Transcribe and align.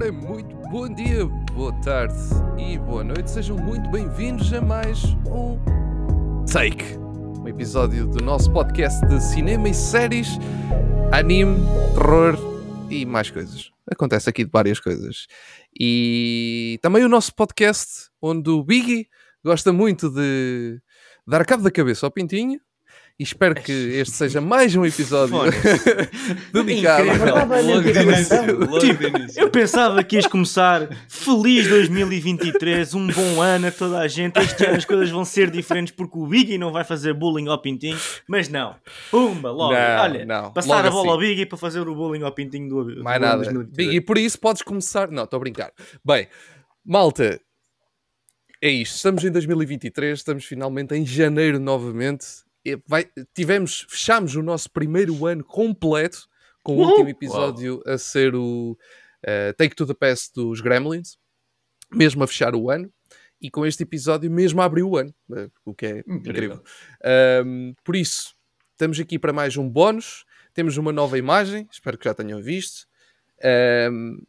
Ora, 0.00 0.10
muito 0.10 0.56
bom 0.70 0.88
dia, 0.88 1.26
boa 1.52 1.74
tarde 1.82 2.14
e 2.56 2.78
boa 2.78 3.04
noite. 3.04 3.30
Sejam 3.30 3.58
muito 3.58 3.90
bem-vindos 3.90 4.50
a 4.50 4.58
mais 4.58 5.04
um 5.26 5.58
Take, 6.50 6.96
um 7.38 7.46
episódio 7.46 8.06
do 8.06 8.24
nosso 8.24 8.50
podcast 8.50 9.06
de 9.06 9.22
cinema 9.22 9.68
e 9.68 9.74
séries, 9.74 10.38
anime, 11.12 11.58
terror 11.92 12.34
e 12.88 13.04
mais 13.04 13.30
coisas. 13.30 13.70
Acontece 13.92 14.30
aqui 14.30 14.42
de 14.42 14.50
várias 14.50 14.80
coisas. 14.80 15.26
E 15.78 16.78
também 16.80 17.04
o 17.04 17.08
nosso 17.08 17.34
podcast, 17.34 18.08
onde 18.22 18.48
o 18.48 18.64
Biggie 18.64 19.06
gosta 19.44 19.70
muito 19.70 20.08
de 20.08 20.80
dar 21.26 21.44
cabo 21.44 21.62
da 21.62 21.70
cabeça 21.70 22.06
ao 22.06 22.10
Pintinho 22.10 22.58
e 23.20 23.22
espero 23.22 23.54
que 23.54 23.70
este 23.70 24.16
seja 24.16 24.40
mais 24.40 24.74
um 24.74 24.82
episódio 24.82 25.36
dedicado 26.54 27.04
tipo, 28.80 29.38
Eu 29.38 29.50
pensava 29.50 30.02
que 30.02 30.16
ias 30.16 30.26
começar 30.26 30.88
feliz 31.06 31.68
2023, 31.68 32.94
um 32.94 33.08
bom 33.08 33.42
ano 33.42 33.66
a 33.66 33.70
toda 33.70 33.98
a 33.98 34.08
gente. 34.08 34.38
Este 34.38 34.64
ano 34.64 34.78
as 34.78 34.86
coisas 34.86 35.10
vão 35.10 35.22
ser 35.26 35.50
diferentes 35.50 35.92
porque 35.94 36.16
o 36.16 36.26
Biggie 36.26 36.56
não 36.56 36.72
vai 36.72 36.82
fazer 36.82 37.12
bullying 37.12 37.48
ao 37.48 37.60
Pintinho, 37.60 37.98
mas 38.26 38.48
não. 38.48 38.74
Pumba, 39.10 39.50
logo. 39.50 39.74
Não, 39.74 40.02
Olha, 40.02 40.24
não. 40.24 40.50
passar 40.54 40.76
logo 40.76 40.88
a 40.88 40.90
bola 40.90 41.02
assim. 41.02 41.10
ao 41.10 41.18
Biggie 41.18 41.44
para 41.44 41.58
fazer 41.58 41.86
o 41.86 41.94
bullying 41.94 42.22
ao 42.22 42.32
Pintinho 42.32 42.70
do 42.70 43.04
Mais 43.04 43.20
do 43.20 43.26
nada. 43.26 43.36
2023. 43.36 43.86
Biggie, 43.86 44.00
por 44.00 44.16
isso 44.16 44.40
podes 44.40 44.62
começar. 44.62 45.10
Não, 45.10 45.24
estou 45.24 45.36
a 45.36 45.40
brincar. 45.40 45.70
Bem, 46.02 46.26
malta, 46.82 47.38
é 48.62 48.70
isto. 48.70 48.96
Estamos 48.96 49.22
em 49.22 49.30
2023, 49.30 50.18
estamos 50.18 50.46
finalmente 50.46 50.94
em 50.94 51.04
janeiro 51.04 51.60
novamente 51.60 52.48
vai, 52.86 53.08
tivemos, 53.34 53.86
fechamos 53.88 54.34
o 54.36 54.42
nosso 54.42 54.70
primeiro 54.70 55.26
ano 55.26 55.44
completo 55.44 56.28
com 56.62 56.76
o 56.76 56.86
último 56.86 57.08
episódio 57.08 57.82
a 57.86 57.96
ser 57.96 58.34
o 58.34 58.76
uh, 59.24 59.54
Take 59.56 59.74
to 59.74 59.86
the 59.86 59.94
Past 59.94 60.34
dos 60.34 60.60
Gremlins, 60.60 61.16
mesmo 61.90 62.22
a 62.22 62.26
fechar 62.26 62.54
o 62.54 62.70
ano, 62.70 62.92
e 63.40 63.50
com 63.50 63.64
este 63.64 63.82
episódio 63.82 64.30
mesmo 64.30 64.60
a 64.60 64.64
abrir 64.64 64.82
o 64.82 64.96
ano, 64.96 65.14
uh, 65.30 65.50
o 65.64 65.74
que 65.74 65.86
é 65.86 65.98
incrível. 66.00 66.20
incrível. 66.20 66.62
Um, 67.44 67.74
por 67.82 67.96
isso, 67.96 68.34
estamos 68.72 69.00
aqui 69.00 69.18
para 69.18 69.32
mais 69.32 69.56
um 69.56 69.68
bónus, 69.68 70.24
temos 70.52 70.76
uma 70.76 70.92
nova 70.92 71.16
imagem, 71.16 71.66
espero 71.70 71.96
que 71.96 72.04
já 72.04 72.14
tenham 72.14 72.42
visto, 72.42 72.86
um, 73.90 74.22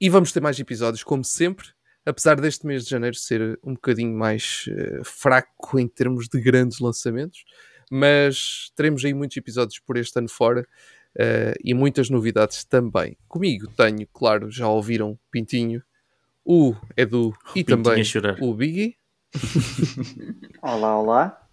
e 0.00 0.10
vamos 0.10 0.32
ter 0.32 0.40
mais 0.40 0.58
episódios, 0.58 1.02
como 1.02 1.24
sempre. 1.24 1.68
Apesar 2.04 2.40
deste 2.40 2.64
mês 2.64 2.84
de 2.84 2.90
janeiro 2.90 3.16
ser 3.16 3.58
um 3.64 3.74
bocadinho 3.74 4.16
mais 4.16 4.66
uh, 4.68 5.04
fraco 5.04 5.78
em 5.78 5.88
termos 5.88 6.28
de 6.28 6.40
grandes 6.40 6.78
lançamentos, 6.78 7.44
mas 7.90 8.70
teremos 8.74 9.04
aí 9.04 9.14
muitos 9.14 9.36
episódios 9.36 9.78
por 9.78 9.96
este 9.96 10.18
ano 10.18 10.28
fora 10.28 10.66
uh, 11.16 11.54
e 11.62 11.74
muitas 11.74 12.10
novidades 12.10 12.64
também. 12.64 13.16
Comigo 13.28 13.68
tenho, 13.68 14.06
claro, 14.12 14.50
já 14.50 14.68
ouviram 14.68 15.18
Pintinho, 15.30 15.82
o 16.44 16.74
Edu 16.96 17.34
e 17.54 17.64
Pintinho 17.64 17.82
também 17.82 18.04
o 18.40 18.54
Biggie. 18.54 18.96
olá, 20.62 20.98
olá. 20.98 21.48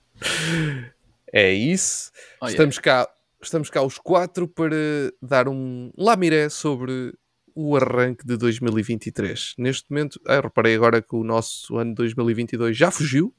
É 1.31 1.51
isso. 1.51 2.11
Oh, 2.41 2.47
estamos, 2.47 2.75
yeah. 2.75 3.05
cá, 3.05 3.13
estamos 3.41 3.69
cá 3.69 3.81
os 3.81 3.97
quatro 3.97 4.47
para 4.47 4.75
dar 5.21 5.47
um 5.47 5.91
lamiré 5.97 6.49
sobre 6.49 7.13
o 7.55 7.75
arranque 7.75 8.25
de 8.25 8.37
2023. 8.37 9.55
Neste 9.57 9.89
momento, 9.89 10.19
ah, 10.27 10.41
reparei 10.41 10.75
agora 10.75 11.01
que 11.01 11.15
o 11.15 11.23
nosso 11.23 11.77
ano 11.77 11.93
2022 11.95 12.77
já 12.77 12.91
fugiu 12.91 13.33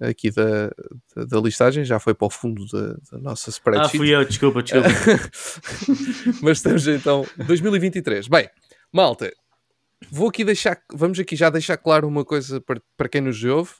aqui 0.00 0.30
da, 0.30 0.68
da, 1.14 1.24
da, 1.24 1.40
listagem, 1.40 1.84
já 1.84 1.98
foi 1.98 2.14
para 2.14 2.26
o 2.26 2.30
fundo 2.30 2.64
da, 2.66 2.96
da 3.10 3.18
nossa 3.18 3.50
spreadsheet. 3.50 3.96
Ah, 3.96 3.98
fui 3.98 4.14
eu, 4.14 4.24
desculpa, 4.24 4.62
desculpa. 4.62 4.88
Mas 6.42 6.58
estamos 6.58 6.86
então, 6.86 7.26
2023. 7.46 8.28
Bem, 8.28 8.48
malta, 8.92 9.32
vou 10.10 10.28
aqui 10.28 10.44
deixar, 10.44 10.80
vamos 10.92 11.18
aqui 11.18 11.34
já 11.34 11.50
deixar 11.50 11.76
claro 11.76 12.06
uma 12.06 12.24
coisa 12.24 12.60
para, 12.60 12.80
para 12.96 13.08
quem 13.08 13.20
nos 13.20 13.42
ouve. 13.44 13.72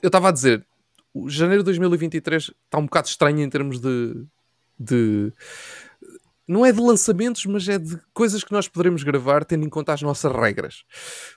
Eu 0.00 0.06
estava 0.06 0.28
a 0.28 0.32
dizer, 0.32 0.64
o 1.12 1.28
janeiro 1.28 1.62
de 1.62 1.66
2023 1.66 2.50
está 2.64 2.78
um 2.78 2.84
bocado 2.84 3.08
estranho 3.08 3.40
em 3.40 3.50
termos 3.50 3.80
de, 3.80 4.24
de 4.78 5.32
não 6.46 6.64
é 6.64 6.72
de 6.72 6.80
lançamentos, 6.80 7.44
mas 7.46 7.68
é 7.68 7.78
de 7.78 7.98
coisas 8.12 8.42
que 8.44 8.52
nós 8.52 8.68
poderemos 8.68 9.02
gravar 9.02 9.44
tendo 9.44 9.64
em 9.64 9.68
conta 9.68 9.92
as 9.92 10.02
nossas 10.02 10.32
regras. 10.32 10.84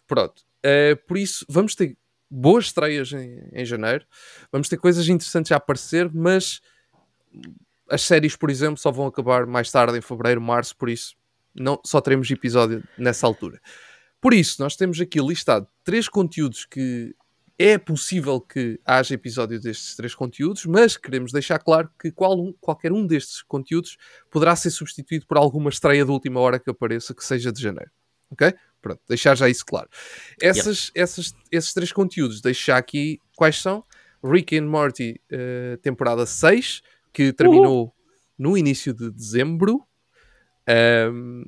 Pronto. 0.07 0.43
Uh, 0.65 0.95
por 1.07 1.17
isso, 1.17 1.45
vamos 1.47 1.75
ter 1.75 1.97
boas 2.35 2.65
estreias 2.65 3.11
em, 3.13 3.49
em 3.53 3.65
janeiro. 3.65 4.05
Vamos 4.51 4.69
ter 4.69 4.77
coisas 4.77 5.07
interessantes 5.07 5.51
a 5.51 5.55
aparecer, 5.55 6.11
mas 6.13 6.61
as 7.89 8.01
séries, 8.01 8.35
por 8.35 8.49
exemplo, 8.49 8.77
só 8.77 8.91
vão 8.91 9.07
acabar 9.07 9.45
mais 9.45 9.71
tarde, 9.71 9.97
em 9.97 10.01
fevereiro, 10.01 10.41
março, 10.41 10.75
por 10.75 10.89
isso 10.89 11.15
não, 11.55 11.79
só 11.85 12.01
teremos 12.01 12.29
episódio 12.29 12.83
nessa 12.97 13.25
altura. 13.25 13.61
Por 14.19 14.33
isso, 14.33 14.61
nós 14.61 14.75
temos 14.75 14.99
aqui 14.99 15.19
listado 15.19 15.67
três 15.83 16.09
conteúdos 16.09 16.65
que 16.65 17.15
é 17.57 17.77
possível 17.77 18.41
que 18.41 18.79
haja 18.83 19.13
episódio 19.13 19.59
destes 19.61 19.95
três 19.95 20.13
conteúdos, 20.13 20.65
mas 20.65 20.97
queremos 20.97 21.31
deixar 21.31 21.59
claro 21.59 21.89
que 21.97 22.11
qual 22.11 22.53
qualquer 22.59 22.91
um 22.91 23.07
destes 23.07 23.41
conteúdos 23.41 23.97
poderá 24.29 24.55
ser 24.55 24.71
substituído 24.71 25.25
por 25.25 25.37
alguma 25.37 25.69
estreia 25.69 26.03
de 26.03 26.11
última 26.11 26.41
hora 26.41 26.59
que 26.59 26.69
apareça, 26.69 27.13
que 27.13 27.23
seja 27.23 27.53
de 27.53 27.61
janeiro. 27.61 27.91
Ok? 28.29 28.53
Pronto, 28.85 29.01
deixar 29.09 29.35
já 29.35 29.49
isso 29.49 29.65
claro. 29.65 29.89
Essas, 30.39 30.89
yep. 30.89 30.99
essas, 31.01 31.33
esses 31.51 31.73
três 31.73 31.91
conteúdos, 31.91 32.39
deixar 32.39 32.77
aqui 32.77 33.19
quais 33.35 33.59
são. 33.59 33.83
Rick 34.23 34.55
and 34.55 34.67
Morty, 34.67 35.19
uh, 35.31 35.75
temporada 35.77 36.23
6, 36.23 36.83
que 37.11 37.33
terminou 37.33 37.91
no 38.37 38.55
início 38.55 38.93
de 38.93 39.09
dezembro. 39.09 39.81
Um, 41.11 41.45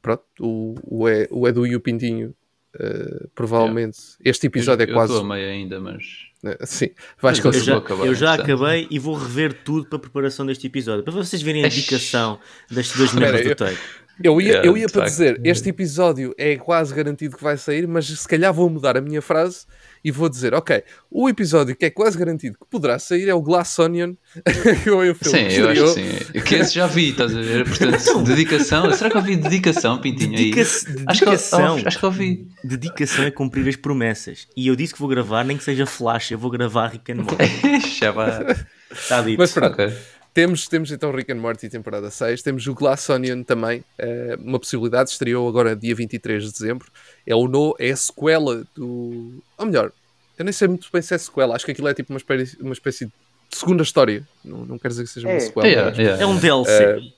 pronto, 0.00 0.24
o, 0.40 0.74
o, 0.82 1.04
o 1.30 1.46
Edu 1.46 1.66
e 1.66 1.76
o 1.76 1.80
Pintinho, 1.80 2.34
uh, 2.74 3.28
provavelmente. 3.34 3.98
Yeah. 3.98 4.30
Este 4.30 4.46
episódio 4.46 4.84
eu, 4.84 4.90
é 4.90 4.94
quase. 4.94 5.12
Eu 5.12 5.18
estou 5.18 5.30
a 5.30 5.36
meio 5.36 5.50
ainda, 5.50 5.78
mas. 5.78 6.02
Uh, 6.42 6.56
sim, 6.66 6.88
vais 7.20 7.38
mas 7.38 7.40
conseguir. 7.40 7.70
Eu 7.70 7.74
já, 7.74 7.78
acabar, 7.78 8.06
eu 8.06 8.14
já 8.14 8.34
acabei 8.34 8.86
e 8.90 8.98
vou 8.98 9.14
rever 9.14 9.62
tudo 9.62 9.86
para 9.88 9.96
a 9.96 10.00
preparação 10.00 10.46
deste 10.46 10.66
episódio, 10.66 11.04
para 11.04 11.12
vocês 11.12 11.42
verem 11.42 11.66
a 11.66 11.68
dedicação 11.68 12.40
destes 12.70 12.96
dois 12.96 13.12
membros 13.12 13.44
do 13.44 13.54
Take. 13.54 13.78
Eu 14.22 14.40
ia, 14.40 14.48
yeah, 14.48 14.66
eu 14.66 14.76
ia 14.76 14.88
para 14.88 15.04
dizer, 15.04 15.40
este 15.44 15.68
episódio 15.70 16.34
é 16.36 16.56
quase 16.56 16.94
garantido 16.94 17.36
que 17.36 17.42
vai 17.42 17.56
sair, 17.56 17.86
mas 17.86 18.06
se 18.06 18.28
calhar 18.28 18.52
vou 18.52 18.68
mudar 18.68 18.96
a 18.96 19.00
minha 19.00 19.22
frase 19.22 19.64
e 20.04 20.10
vou 20.10 20.28
dizer, 20.28 20.52
ok, 20.54 20.82
o 21.10 21.28
episódio 21.28 21.74
que 21.76 21.86
é 21.86 21.90
quase 21.90 22.18
garantido 22.18 22.58
que 22.58 22.66
poderá 22.68 22.98
sair 22.98 23.28
é 23.28 23.34
o 23.34 23.40
Glass 23.40 23.78
Onion, 23.78 24.14
que 24.82 24.88
eu 24.88 25.14
filme 25.14 25.50
Sim, 25.50 25.56
eu 25.56 25.68
acho 25.68 25.94
que 25.94 26.00
sim. 26.00 26.40
Que 26.40 26.54
esse 26.56 26.74
já 26.74 26.86
vi, 26.86 27.10
estás 27.10 27.34
a 27.34 27.40
ver? 27.40 27.64
Portanto, 27.64 27.96
então, 28.00 28.22
dedicação. 28.22 28.92
Será 28.92 29.10
que 29.10 29.16
eu 29.16 29.22
vi 29.22 29.36
dedicação, 29.36 30.00
Pintinho? 30.00 30.36
Dedica 30.36 30.60
aí? 30.60 30.94
Dedicação. 30.94 31.74
Acho 31.74 31.82
que, 31.82 31.88
acho 31.88 31.98
que 31.98 32.06
ouvi. 32.06 32.48
Dedicação 32.64 33.24
é 33.24 33.30
cumprir 33.30 33.68
as 33.68 33.76
promessas. 33.76 34.48
E 34.56 34.66
eu 34.66 34.76
disse 34.76 34.92
que 34.92 35.00
vou 35.00 35.08
gravar, 35.08 35.44
nem 35.44 35.56
que 35.56 35.64
seja 35.64 35.86
flash, 35.86 36.32
eu 36.32 36.38
vou 36.38 36.50
gravar 36.50 36.88
Rick 36.88 37.12
and 37.12 37.16
Morty. 37.16 37.36
Está 38.92 39.22
dito. 39.22 39.38
Mas 39.38 39.52
pronto. 39.52 39.72
Okay. 39.72 39.92
Temos, 40.34 40.66
temos 40.66 40.90
então 40.90 41.10
Rick 41.10 41.30
and 41.30 41.36
Morty 41.36 41.68
temporada 41.68 42.10
6, 42.10 42.40
temos 42.40 42.66
o 42.66 42.74
Glass 42.74 43.10
Onion 43.10 43.42
também, 43.42 43.84
uh, 44.00 44.40
uma 44.42 44.58
possibilidade, 44.58 45.10
estreou 45.10 45.46
agora 45.46 45.76
dia 45.76 45.94
23 45.94 46.44
de 46.44 46.52
dezembro. 46.52 46.90
É, 47.26 47.34
o 47.34 47.46
no, 47.46 47.76
é 47.78 47.90
a 47.90 47.96
sequela 47.96 48.64
do. 48.74 49.42
Ou 49.58 49.66
melhor, 49.66 49.92
eu 50.38 50.44
nem 50.44 50.52
sei 50.52 50.68
muito 50.68 50.88
bem 50.90 51.02
se 51.02 51.14
é 51.14 51.18
sequela, 51.18 51.54
acho 51.54 51.66
que 51.66 51.72
aquilo 51.72 51.88
é 51.88 51.92
tipo 51.92 52.14
uma 52.14 52.16
espécie, 52.16 52.56
uma 52.62 52.72
espécie 52.72 53.06
de 53.06 53.12
segunda 53.50 53.82
história. 53.82 54.26
Não, 54.42 54.64
não 54.64 54.78
quero 54.78 54.92
dizer 54.92 55.04
que 55.04 55.10
seja 55.10 55.28
é. 55.28 55.32
uma 55.32 55.40
sequela. 55.40 55.66
É, 55.68 55.84
mas, 55.84 55.98
é, 55.98 56.22
é 56.22 56.26
um 56.26 56.38
DLC. 56.38 56.96
Uh, 56.96 57.12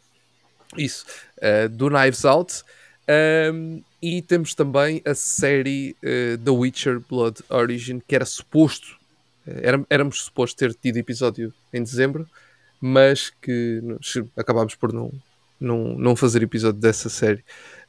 isso, 0.77 1.07
uh, 1.39 1.69
do 1.69 1.89
Knives 1.89 2.25
Out. 2.25 2.65
Um, 3.53 3.81
e 4.03 4.23
temos 4.23 4.55
também 4.55 5.01
a 5.05 5.15
série 5.15 5.95
The 6.03 6.51
Witcher 6.51 7.01
Blood 7.01 7.43
Origin, 7.49 8.03
que 8.07 8.15
era 8.15 8.25
suposto, 8.27 8.97
era, 9.47 9.83
éramos 9.89 10.25
suposto 10.25 10.59
ter 10.59 10.75
tido 10.75 10.97
episódio 10.99 11.53
em 11.73 11.83
dezembro 11.83 12.29
mas 12.81 13.31
que 13.31 13.81
acabámos 14.37 14.75
por 14.75 14.93
não, 14.93 15.13
não, 15.61 15.97
não 15.97 16.17
fazer 16.17 16.43
episódio 16.43 16.81
dessa 16.81 17.09
série. 17.09 17.45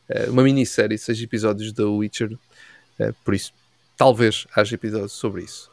Uh, 0.09 0.31
uma 0.31 0.43
minissérie, 0.43 0.97
seis 0.97 1.21
episódios 1.21 1.73
da 1.73 1.85
Witcher, 1.85 2.31
uh, 2.33 3.13
por 3.23 3.33
isso 3.33 3.51
talvez 3.97 4.45
haja 4.55 4.75
episódios 4.75 5.13
sobre 5.13 5.43
isso. 5.43 5.69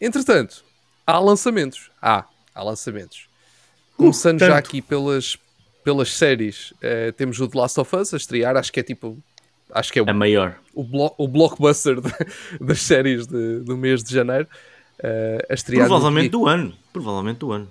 Entretanto, 0.00 0.64
há 1.06 1.18
lançamentos. 1.18 1.90
Há, 2.00 2.24
há 2.54 2.62
lançamentos. 2.62 3.28
Começando 3.96 4.42
uh, 4.42 4.46
já 4.46 4.58
aqui 4.58 4.80
pelas, 4.80 5.36
pelas 5.84 6.12
séries, 6.14 6.72
uh, 6.72 7.12
temos 7.16 7.40
o 7.40 7.48
The 7.48 7.58
Last 7.58 7.80
of 7.80 7.96
Us 7.96 8.14
a 8.14 8.16
estrear, 8.16 8.56
acho 8.56 8.72
que 8.72 8.80
é 8.80 8.82
tipo. 8.82 9.18
Acho 9.70 9.92
que 9.92 9.98
é 9.98 10.02
o, 10.02 10.08
a 10.08 10.14
maior. 10.14 10.58
O, 10.72 10.82
blo 10.82 11.14
o 11.18 11.28
blockbuster 11.28 12.00
de, 12.00 12.10
das 12.58 12.80
séries 12.80 13.26
de, 13.26 13.60
do 13.60 13.76
mês 13.76 14.02
de 14.02 14.14
janeiro. 14.14 14.48
Uh, 14.98 15.44
a 15.48 15.54
estrear 15.54 15.86
Provavelmente 15.86 16.30
do 16.30 16.46
ano. 16.46 16.74
Provavelmente 16.92 17.38
do 17.38 17.52
ano. 17.52 17.70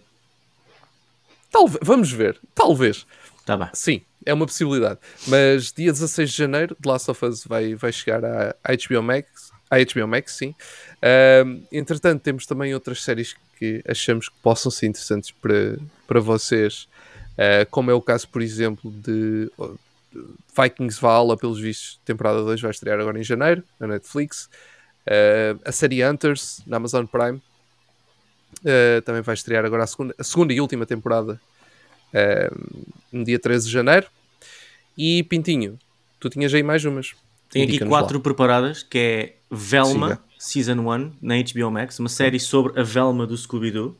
Talvez, 1.51 1.79
vamos 1.81 2.11
ver, 2.11 2.39
talvez. 2.53 3.05
Tá 3.45 3.55
bem. 3.55 3.69
Sim, 3.73 4.01
é 4.25 4.33
uma 4.33 4.45
possibilidade. 4.45 4.99
Mas 5.27 5.71
dia 5.71 5.91
16 5.91 6.31
de 6.31 6.37
janeiro, 6.37 6.75
The 6.81 6.89
Last 6.89 7.09
of 7.09 7.25
Us 7.25 7.45
vai, 7.45 7.75
vai 7.75 7.91
chegar 7.91 8.23
à 8.25 8.53
HBO 8.63 9.01
Max. 9.01 9.51
À 9.69 9.77
HBO 9.77 10.07
Max, 10.07 10.33
sim. 10.33 10.53
Uh, 10.97 11.63
entretanto, 11.71 12.21
temos 12.21 12.45
também 12.45 12.73
outras 12.73 13.03
séries 13.03 13.35
que 13.57 13.81
achamos 13.87 14.29
que 14.29 14.35
possam 14.41 14.71
ser 14.71 14.87
interessantes 14.87 15.31
para, 15.31 15.77
para 16.05 16.19
vocês. 16.19 16.87
Uh, 17.33 17.69
como 17.69 17.91
é 17.91 17.93
o 17.93 18.01
caso, 18.01 18.27
por 18.27 18.41
exemplo, 18.41 18.91
de. 18.91 19.51
Vikings 20.57 20.99
Valhalla, 20.99 21.37
pelos 21.37 21.59
vistos, 21.59 21.99
temporada 22.03 22.41
2 22.41 22.59
vai 22.61 22.71
estrear 22.71 22.99
agora 22.99 23.19
em 23.19 23.23
janeiro, 23.23 23.63
na 23.79 23.87
Netflix. 23.87 24.49
Uh, 25.05 25.59
a 25.63 25.71
série 25.71 26.03
Hunters, 26.03 26.61
na 26.65 26.77
Amazon 26.77 27.05
Prime, 27.05 27.41
uh, 28.59 29.01
também 29.03 29.21
vai 29.21 29.33
estrear 29.33 29.65
agora 29.65 29.83
a 29.83 29.87
segunda, 29.87 30.15
a 30.17 30.23
segunda 30.23 30.53
e 30.53 30.61
última 30.61 30.85
temporada, 30.85 31.39
no 33.11 33.23
dia 33.23 33.37
13 33.37 33.67
de 33.67 33.71
janeiro. 33.71 34.07
E 34.97 35.23
Pintinho, 35.23 35.77
tu 36.19 36.29
tinhas 36.29 36.53
aí 36.53 36.63
mais 36.63 36.83
umas. 36.83 37.13
Tenho 37.49 37.65
aqui 37.65 37.79
quatro 37.85 38.17
lá. 38.17 38.23
preparadas, 38.23 38.83
que 38.83 38.97
é 38.97 39.35
Velma, 39.49 40.19
Siga. 40.37 40.73
Season 40.73 40.79
1, 40.81 41.11
na 41.21 41.35
HBO 41.41 41.71
Max, 41.71 41.99
uma 41.99 42.09
série 42.09 42.39
sobre 42.39 42.79
a 42.79 42.83
Velma 42.83 43.25
do 43.25 43.37
Scooby-Doo. 43.37 43.95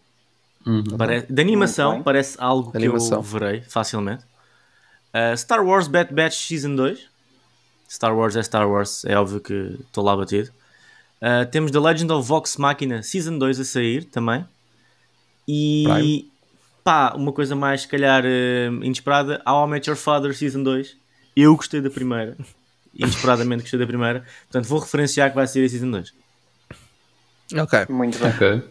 Uhum. 0.65 0.83
De 1.30 1.42
animação, 1.42 2.03
parece 2.03 2.36
algo 2.39 2.71
que 2.71 2.77
animação. 2.77 3.19
eu 3.19 3.24
verei 3.24 3.62
facilmente. 3.62 4.24
Uh, 5.13 5.36
Star 5.38 5.65
Wars 5.65 5.88
Bad 5.88 6.13
Batch 6.13 6.48
Season 6.48 6.75
2. 6.75 7.07
Star 7.89 8.15
Wars 8.15 8.36
é 8.36 8.44
Star 8.44 8.69
Wars, 8.69 9.06
é 9.06 9.18
óbvio 9.18 9.39
que 9.39 9.77
estou 9.81 10.03
lá 10.03 10.15
batido. 10.15 10.51
Uh, 11.21 11.49
temos 11.49 11.71
The 11.71 11.79
Legend 11.79 12.11
of 12.11 12.27
Vox 12.27 12.57
Machina 12.57 13.01
Season 13.01 13.37
2 13.37 13.59
a 13.59 13.65
sair 13.65 14.03
também. 14.05 14.45
E 15.47 15.83
Prime. 15.85 16.31
pá, 16.83 17.13
uma 17.15 17.31
coisa 17.31 17.55
mais, 17.55 17.81
se 17.81 17.87
calhar, 17.87 18.23
uh, 18.23 18.83
inesperada: 18.83 19.41
How 19.47 19.65
I 19.65 19.69
Met 19.69 19.89
Your 19.89 19.97
Father 19.97 20.35
Season 20.35 20.61
2. 20.63 20.95
Eu 21.35 21.55
gostei 21.55 21.81
da 21.81 21.89
primeira, 21.89 22.35
inesperadamente 22.93 23.61
gostei 23.61 23.79
da 23.79 23.85
primeira, 23.87 24.25
portanto 24.45 24.67
vou 24.67 24.79
referenciar 24.79 25.29
que 25.29 25.35
vai 25.35 25.47
ser 25.47 25.65
a 25.65 25.69
Season 25.69 25.89
2. 25.91 26.13
Ok. 27.55 27.85
Muito 27.89 28.19
bem. 28.19 28.29
Okay. 28.29 28.63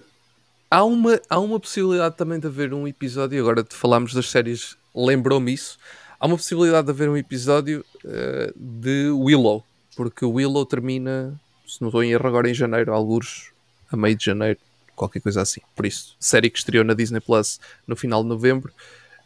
Há 0.70 0.84
uma, 0.84 1.20
há 1.30 1.38
uma 1.38 1.60
possibilidade 1.60 2.16
também 2.16 2.40
de 2.40 2.46
haver 2.46 2.74
um 2.74 2.88
episódio, 2.88 3.40
agora 3.40 3.62
de 3.62 3.74
falarmos 3.74 4.12
das 4.12 4.28
séries, 4.28 4.76
lembrou-me 4.94 5.52
isso. 5.52 5.78
Há 6.18 6.26
uma 6.26 6.36
possibilidade 6.36 6.86
de 6.86 6.90
haver 6.90 7.08
um 7.08 7.16
episódio 7.16 7.84
uh, 8.04 8.52
de 8.56 9.10
Willow, 9.10 9.64
porque 9.96 10.24
Willow 10.24 10.66
termina, 10.66 11.40
se 11.76 11.82
não 11.82 11.88
estou 11.88 12.02
em 12.02 12.10
erro, 12.10 12.26
agora 12.26 12.48
em 12.48 12.54
janeiro, 12.54 12.92
alguns 12.92 13.52
a 13.92 13.96
meio 13.96 14.16
de 14.16 14.24
janeiro, 14.24 14.58
qualquer 14.94 15.20
coisa 15.20 15.42
assim. 15.42 15.60
Por 15.74 15.84
isso, 15.84 16.16
série 16.18 16.48
que 16.48 16.58
estreou 16.58 16.84
na 16.84 16.94
Disney 16.94 17.20
Plus 17.20 17.60
no 17.86 17.94
final 17.94 18.22
de 18.22 18.28
novembro, 18.30 18.72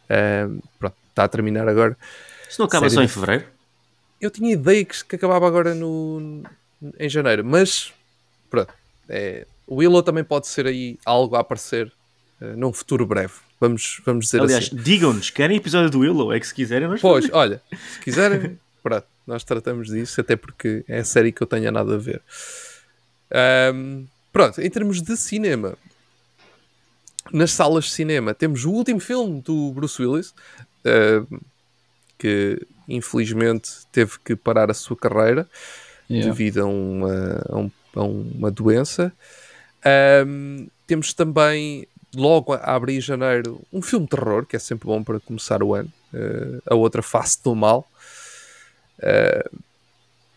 uh, 0.09 0.61
pronto, 0.77 0.95
está 1.09 1.23
a 1.23 1.27
terminar 1.29 1.67
agora. 1.69 1.97
Isso 2.49 2.59
não 2.59 2.65
acaba 2.65 2.89
só 2.89 3.01
em 3.01 3.07
fevereiro? 3.07 3.45
Eu 4.19 4.29
tinha 4.29 4.51
ideia 4.51 4.83
que, 4.83 5.05
que 5.05 5.15
acabava 5.15 5.47
agora 5.47 5.73
no, 5.73 6.43
em 6.99 7.09
janeiro, 7.09 7.43
mas 7.45 7.93
pronto, 8.49 8.73
é, 9.07 9.47
o 9.65 9.75
Willow 9.75 10.03
também 10.03 10.23
pode 10.23 10.47
ser 10.47 10.67
aí 10.67 10.99
algo 11.05 11.37
a 11.37 11.39
aparecer 11.39 11.91
uh, 12.41 12.45
num 12.57 12.73
futuro 12.73 13.05
breve. 13.05 13.33
Vamos, 13.61 14.01
vamos 14.05 14.25
dizer 14.25 14.41
Aliás, 14.41 14.65
assim. 14.65 14.75
digam-nos, 14.75 15.29
querem 15.29 15.55
episódio 15.55 15.89
do 15.89 15.99
Willow? 15.99 16.33
É 16.33 16.39
que 16.39 16.47
se 16.47 16.53
quiserem, 16.53 16.89
nós 16.89 16.99
Pois, 16.99 17.29
olha, 17.31 17.61
se 17.93 17.99
quiserem, 18.01 18.59
pronto, 18.83 19.07
nós 19.25 19.43
tratamos 19.43 19.87
disso, 19.87 20.21
até 20.21 20.35
porque 20.35 20.83
é 20.87 20.99
a 20.99 21.05
série 21.05 21.31
que 21.31 21.41
eu 21.41 21.47
tenho 21.47 21.71
nada 21.71 21.95
a 21.95 21.97
ver. 21.97 22.21
Um, 23.73 24.05
pronto, 24.31 24.59
em 24.61 24.69
termos 24.69 25.01
de 25.01 25.15
cinema, 25.15 25.77
nas 27.31 27.51
salas 27.51 27.85
de 27.85 27.91
cinema 27.91 28.33
temos 28.33 28.65
o 28.65 28.71
último 28.71 28.99
filme 28.99 29.41
do 29.41 29.71
Bruce 29.71 30.01
Willis, 30.01 30.33
que 32.17 32.59
infelizmente 32.89 33.71
teve 33.91 34.13
que 34.23 34.35
parar 34.35 34.69
a 34.69 34.73
sua 34.73 34.97
carreira 34.97 35.47
yeah. 36.09 36.29
devido 36.29 36.61
a 36.61 36.65
uma, 36.65 37.41
a, 37.49 37.57
um, 37.57 37.71
a 37.95 38.03
uma 38.03 38.51
doença. 38.51 39.13
Temos 40.85 41.13
também, 41.13 41.87
logo 42.13 42.51
a 42.51 42.75
abrir 42.75 42.99
janeiro, 42.99 43.61
um 43.71 43.81
filme 43.81 44.05
de 44.05 44.09
terror, 44.09 44.45
que 44.45 44.57
é 44.57 44.59
sempre 44.59 44.87
bom 44.87 45.01
para 45.01 45.21
começar 45.21 45.63
o 45.63 45.73
ano. 45.73 45.91
Uh, 46.13 46.61
a 46.65 46.75
outra 46.75 47.01
Face 47.01 47.41
do 47.41 47.55
Mal. 47.55 47.89
Uh, 49.01 49.59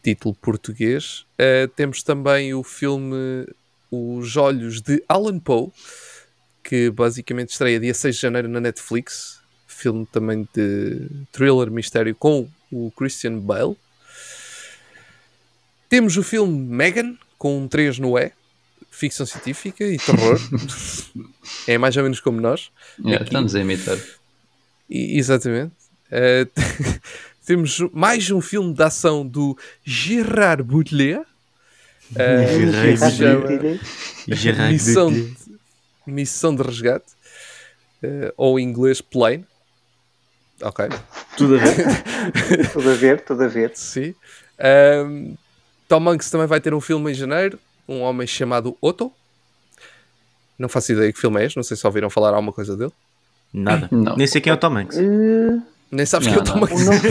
título 0.03 0.35
português. 0.35 1.25
Uh, 1.41 1.69
temos 1.69 2.03
também 2.03 2.53
o 2.55 2.63
filme 2.63 3.47
Os 3.91 4.37
Olhos 4.37 4.81
de 4.81 5.03
Alan 5.09 5.39
Poe, 5.39 5.71
que 6.63 6.91
basicamente 6.91 7.51
estreia 7.51 7.81
dia 7.81 7.95
6 7.95 8.17
de 8.17 8.21
janeiro 8.21 8.49
na 8.49 8.61
Netflix. 8.61 9.41
Filme 9.67 10.07
também 10.07 10.49
de 10.55 11.09
thriller 11.33 11.71
mistério 11.71 12.15
com 12.15 12.49
o 12.71 12.91
Christian 12.91 13.39
Bale. 13.39 13.77
Temos 15.89 16.17
o 16.17 16.23
filme 16.23 16.59
Megan, 16.59 17.17
com 17.39 17.59
um 17.59 17.69
3 17.69 17.99
no 17.99 18.19
E, 18.19 18.33
ficção 18.91 19.27
científica 19.27 19.85
e 19.85 19.99
terror. 19.99 20.39
é 21.69 21.79
mais 21.79 21.97
ou 21.97 22.03
menos 22.03 22.21
como 22.21 22.41
nós. 22.41 22.71
Yeah, 22.99 23.25
estamos 23.25 23.55
a 23.55 23.61
imitar. 23.61 23.99
E, 24.89 25.19
exatamente. 25.19 25.73
Uh, 26.11 26.49
temos 27.45 27.81
mais 27.93 28.31
um 28.31 28.41
filme 28.41 28.73
de 28.73 28.83
ação 28.83 29.27
do 29.27 29.57
Gerard 29.85 30.63
Butler. 30.63 31.21
Uh, 32.11 32.97
se 32.99 33.11
chama 33.17 34.69
Missão 34.71 35.13
de, 35.13 35.37
Missão 36.07 36.55
de 36.55 36.63
Resgate. 36.63 37.13
Uh, 38.03 38.33
ou 38.37 38.59
em 38.59 38.63
inglês 38.63 39.01
Plane. 39.01 39.47
Ok. 40.63 40.87
Tudo 41.37 41.57
a 41.57 41.59
ver. 41.59 42.71
tudo 42.73 42.91
a 42.91 42.95
ver, 42.95 43.21
tudo 43.23 43.43
a 43.45 43.49
ver. 43.49 43.73
Sim. 43.75 44.15
Um, 45.07 45.37
Tom 45.89 46.09
Hanks 46.09 46.31
também 46.31 46.47
vai 46.47 46.61
ter 46.61 46.73
um 46.73 46.81
filme 46.81 47.11
em 47.11 47.15
janeiro 47.15 47.59
um 47.89 48.01
homem 48.01 48.27
chamado 48.27 48.77
Otto. 48.81 49.13
Não 50.59 50.69
faço 50.69 50.93
ideia 50.93 51.13
que 51.13 51.21
filme 51.21 51.41
é 51.41 51.47
este, 51.47 51.57
não 51.57 51.63
sei 51.63 51.77
se 51.77 51.87
ouviram 51.87 52.09
falar 52.09 52.31
alguma 52.31 52.53
coisa 52.53 52.77
dele. 52.77 52.93
Nada. 53.53 53.89
Não. 53.91 54.17
Nem 54.17 54.27
sei 54.27 54.41
quem 54.41 54.51
é 54.51 54.55
o 54.55 54.57
Tom 54.57 54.77
Hanks. 54.77 54.97
Uh... 54.99 55.74
Nem 55.91 56.07
sabes 56.07 56.27
quem 56.27 56.37
é 56.37 56.41
o 56.41 56.45
Tom 56.45 56.65
Hanks. 56.65 56.81
O 56.81 56.85
nome, 56.85 57.05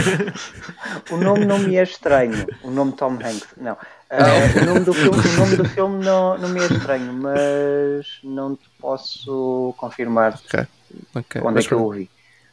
o 1.11 1.17
nome 1.17 1.45
não 1.45 1.59
me 1.59 1.77
é 1.77 1.83
estranho. 1.83 2.45
O 2.63 2.69
nome 2.69 2.91
Tom 2.93 3.13
Hanks, 3.13 3.47
não. 3.57 3.73
Uh, 3.73 4.61
o 4.61 4.65
nome 4.65 4.79
do 4.81 4.93
filme, 4.93 5.17
o 5.17 5.39
nome 5.39 5.55
do 5.55 5.65
filme 5.69 6.05
não, 6.05 6.37
não 6.37 6.49
me 6.49 6.59
é 6.59 6.65
estranho, 6.65 7.13
mas 7.13 8.05
não 8.23 8.55
te 8.55 8.69
posso 8.79 9.73
confirmar 9.77 10.39
okay. 10.45 10.67
Okay. 11.15 11.41
onde 11.41 11.55
mas, 11.55 11.65
é 11.65 11.67
que 11.67 11.73
eu 11.73 11.81
ouvi. 11.81 12.09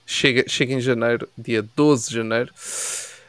Chega, 0.07 0.45
chega 0.49 0.73
em 0.73 0.81
janeiro, 0.81 1.29
dia 1.37 1.63
12 1.77 2.09
de 2.09 2.15
janeiro. 2.17 2.53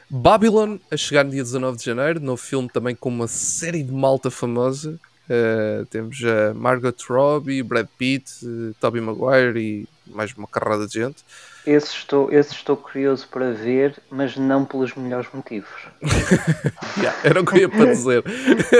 Babylon, 0.09 0.77
a 0.89 0.97
chegar 0.97 1.23
no 1.23 1.31
dia 1.31 1.43
19 1.43 1.77
de 1.77 1.85
janeiro, 1.85 2.19
novo 2.19 2.41
filme 2.41 2.69
também 2.69 2.95
com 2.95 3.09
uma 3.09 3.27
série 3.27 3.83
de 3.83 3.91
malta 3.91 4.31
famosa. 4.31 4.99
Uh, 5.29 5.85
temos 5.85 6.17
a 6.23 6.53
Margot 6.53 6.93
Robbie, 7.09 7.63
Brad 7.63 7.87
Pitt, 7.97 8.29
uh, 8.43 8.73
Tobey 8.79 8.99
Maguire 8.99 9.59
e 9.59 9.87
mais 10.07 10.33
uma 10.33 10.47
carrada 10.47 10.87
de 10.87 10.95
gente. 10.95 11.23
Esse 11.65 11.95
estou, 11.95 12.31
esse 12.31 12.53
estou 12.53 12.75
curioso 12.75 13.27
para 13.27 13.51
ver, 13.51 14.01
mas 14.09 14.35
não 14.35 14.65
pelos 14.65 14.95
melhores 14.95 15.27
motivos. 15.33 15.69
yeah, 16.97 17.19
era 17.23 17.41
o 17.41 17.45
que 17.45 17.55
eu 17.55 17.61
ia 17.61 17.69
para 17.69 17.85
dizer. 17.85 18.23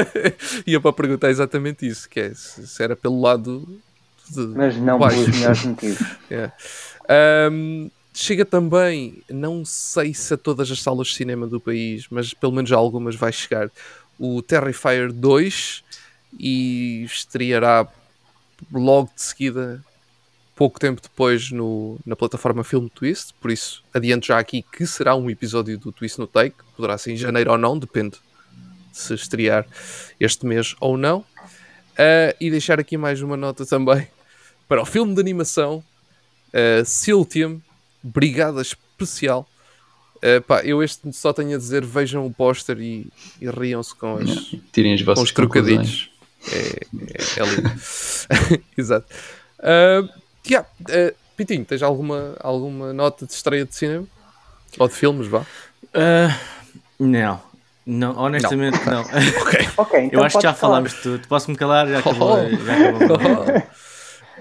ia 0.65 0.81
para 0.81 0.93
perguntar 0.93 1.29
exatamente 1.29 1.87
isso, 1.87 2.09
que 2.09 2.19
é 2.19 2.33
se, 2.33 2.67
se 2.67 2.83
era 2.83 2.95
pelo 2.95 3.21
lado 3.21 3.67
de 4.29 4.41
Mas 4.47 4.75
não 4.77 4.97
baixo. 4.97 5.17
pelos 5.17 5.37
melhores 5.37 5.63
motivos. 5.63 6.07
yeah. 6.31 6.53
um, 7.51 7.89
Chega 8.13 8.43
também, 8.43 9.23
não 9.29 9.63
sei 9.63 10.13
se 10.13 10.33
a 10.33 10.37
todas 10.37 10.69
as 10.69 10.81
salas 10.81 11.07
de 11.07 11.15
cinema 11.15 11.47
do 11.47 11.61
país, 11.61 12.07
mas 12.11 12.33
pelo 12.33 12.51
menos 12.51 12.69
a 12.71 12.75
algumas 12.75 13.15
vai 13.15 13.31
chegar, 13.31 13.71
o 14.19 14.41
Terrifier 14.41 15.13
2 15.13 15.81
e 16.37 17.03
estreará 17.05 17.87
logo 18.71 19.09
de 19.15 19.21
seguida, 19.21 19.83
pouco 20.61 20.79
tempo 20.79 21.01
depois, 21.01 21.49
no, 21.49 21.97
na 22.05 22.15
plataforma 22.15 22.63
Film 22.63 22.85
Twist. 22.87 23.33
Por 23.41 23.49
isso, 23.49 23.83
adianto 23.91 24.27
já 24.27 24.37
aqui 24.37 24.61
que 24.61 24.85
será 24.85 25.15
um 25.15 25.27
episódio 25.27 25.75
do 25.75 25.91
Twist 25.91 26.19
no 26.19 26.27
Take, 26.27 26.55
poderá 26.77 26.99
ser 26.99 27.13
em 27.13 27.17
janeiro 27.17 27.49
ou 27.51 27.57
não, 27.57 27.79
depende 27.79 28.19
se 28.93 29.11
estrear 29.15 29.65
este 30.19 30.45
mês 30.45 30.75
ou 30.79 30.99
não. 30.99 31.21
Uh, 31.21 32.37
e 32.39 32.51
deixar 32.51 32.79
aqui 32.79 32.95
mais 32.95 33.23
uma 33.23 33.35
nota 33.35 33.65
também 33.65 34.07
para 34.69 34.83
o 34.83 34.85
filme 34.85 35.15
de 35.15 35.19
animação 35.19 35.83
uh, 36.53 36.85
Siltium 36.85 37.59
brigada 38.03 38.61
especial. 38.61 39.49
Uh, 40.17 40.43
pá, 40.43 40.61
eu 40.61 40.83
este 40.83 41.11
só 41.11 41.33
tenho 41.33 41.55
a 41.55 41.57
dizer: 41.57 41.83
vejam 41.83 42.23
o 42.23 42.31
póster 42.31 42.79
e, 42.79 43.07
e 43.41 43.49
riam-se 43.49 43.95
com, 43.95 44.17
as, 44.17 44.29
Tirem 44.71 44.93
as 44.93 45.01
com 45.01 45.23
os 45.23 45.31
trocadilhos. 45.31 46.11
É, 46.51 46.57
é, 46.57 47.39
é 47.39 47.45
lindo. 47.45 47.71
Exato. 48.77 49.07
Uh, 49.57 50.20
yeah, 50.47 50.67
uh, 50.81 51.15
Pitinho, 51.35 51.65
tens 51.65 51.81
alguma, 51.81 52.35
alguma 52.39 52.93
nota 52.93 53.25
de 53.25 53.33
estreia 53.33 53.65
de 53.65 53.75
cinema? 53.75 54.05
Ou 54.77 54.87
de 54.87 54.93
filmes, 54.93 55.27
vá? 55.27 55.39
Uh, 55.39 56.33
não. 56.99 57.41
Não, 57.85 58.15
honestamente 58.15 58.77
não. 58.85 58.93
não. 58.93 59.01
okay. 59.41 59.67
okay, 59.77 59.99
então 60.05 60.19
eu 60.19 60.23
acho 60.23 60.37
que 60.37 60.43
já 60.43 60.53
falar. 60.53 60.73
falámos 60.73 60.93
de 60.93 61.01
tudo. 61.01 61.27
Posso-me 61.27 61.57
calar? 61.57 61.87
Já 61.87 61.99
acabou. 61.99 62.37
Oh. 62.37 62.65
Já 62.65 62.89
acabou. 62.89 63.63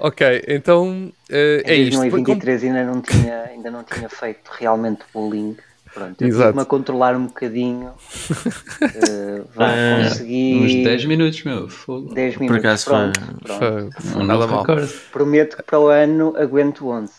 Ok, 0.02 0.44
então 0.48 1.12
uh, 1.30 1.62
é 1.62 1.74
isto. 1.74 2.02
Em 2.02 2.08
2023 2.08 2.64
ainda 2.64 2.84
não 2.84 3.02
tinha, 3.02 3.42
ainda 3.42 3.70
não 3.70 3.84
tinha 3.84 4.08
feito 4.08 4.50
realmente 4.58 5.02
bullying. 5.12 5.58
Pronto, 5.92 6.22
eu 6.22 6.30
tive-me 6.30 6.62
a 6.62 6.64
controlar 6.64 7.16
um 7.16 7.26
bocadinho. 7.26 7.88
Uh, 7.88 9.48
vai 9.54 9.74
uh, 9.74 10.04
conseguir. 10.04 10.62
Uns 10.62 10.84
10 10.84 11.04
minutos, 11.06 11.42
meu. 11.42 11.68
Fogo. 11.68 12.14
10 12.14 12.36
minutos. 12.36 12.46
Por 12.46 12.66
acaso 12.66 12.84
pronto, 12.84 13.20
foi, 13.20 13.58
pronto. 13.58 14.02
foi, 14.02 14.24
nada 14.24 14.46
mal. 14.46 14.64
Prometo 15.10 15.56
que 15.56 15.62
para 15.64 15.80
o 15.80 15.88
ano 15.88 16.34
aguento 16.36 16.88
11. 16.88 17.12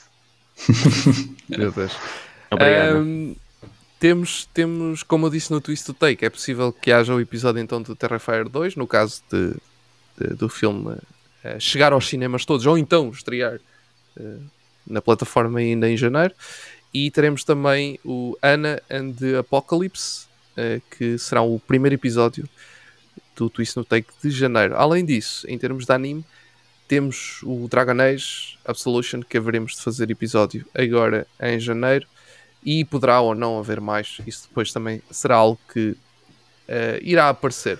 Meu 1.49 1.71
Deus. 1.71 1.97
Obrigado. 2.49 2.97
Um, 2.97 3.35
temos, 3.99 4.45
temos, 4.53 5.03
como 5.03 5.27
eu 5.27 5.29
disse 5.29 5.51
no 5.51 5.61
Twist 5.61 5.85
to 5.85 5.93
Take, 5.93 6.25
é 6.25 6.29
possível 6.29 6.71
que 6.71 6.91
haja 6.91 7.13
o 7.13 7.19
episódio 7.19 7.61
então 7.61 7.81
do 7.81 7.95
Terrifier 7.95 8.47
2, 8.47 8.75
no 8.75 8.87
caso 8.87 9.21
de, 9.31 9.53
de 10.17 10.33
do 10.35 10.49
filme 10.49 10.89
uh, 10.91 11.59
chegar 11.59 11.93
aos 11.93 12.07
cinemas 12.07 12.45
todos, 12.45 12.65
ou 12.65 12.77
então 12.77 13.09
estrear 13.09 13.59
uh, 14.17 14.41
na 14.87 15.01
plataforma 15.01 15.59
ainda 15.59 15.89
em 15.89 15.97
janeiro. 15.97 16.33
E 16.93 17.09
teremos 17.09 17.43
também 17.43 17.99
o 18.03 18.37
Anna 18.41 18.81
and 18.89 19.13
the 19.13 19.37
Apocalypse, 19.37 20.25
uh, 20.57 20.81
que 20.97 21.17
será 21.17 21.41
o 21.41 21.59
primeiro 21.59 21.95
episódio 21.95 22.47
do 23.35 23.49
Twist 23.49 23.77
no 23.77 23.85
Take 23.85 24.09
de 24.21 24.29
janeiro. 24.29 24.75
Além 24.75 25.05
disso, 25.05 25.45
em 25.49 25.57
termos 25.57 25.85
de 25.85 25.91
anime, 25.93 26.25
temos 26.87 27.41
o 27.43 27.67
Dragon 27.69 28.01
Age 28.01 28.57
Absolution, 28.65 29.21
que 29.21 29.37
haveremos 29.37 29.75
de 29.75 29.81
fazer 29.81 30.11
episódio 30.11 30.65
agora 30.73 31.25
em 31.39 31.59
janeiro. 31.59 32.05
E 32.63 32.85
poderá 32.85 33.21
ou 33.21 33.33
não 33.33 33.57
haver 33.57 33.81
mais. 33.81 34.17
Isso 34.27 34.47
depois 34.47 34.71
também 34.71 35.01
será 35.09 35.35
algo 35.35 35.59
que 35.73 35.89
uh, 35.89 35.97
irá 37.01 37.29
aparecer. 37.29 37.79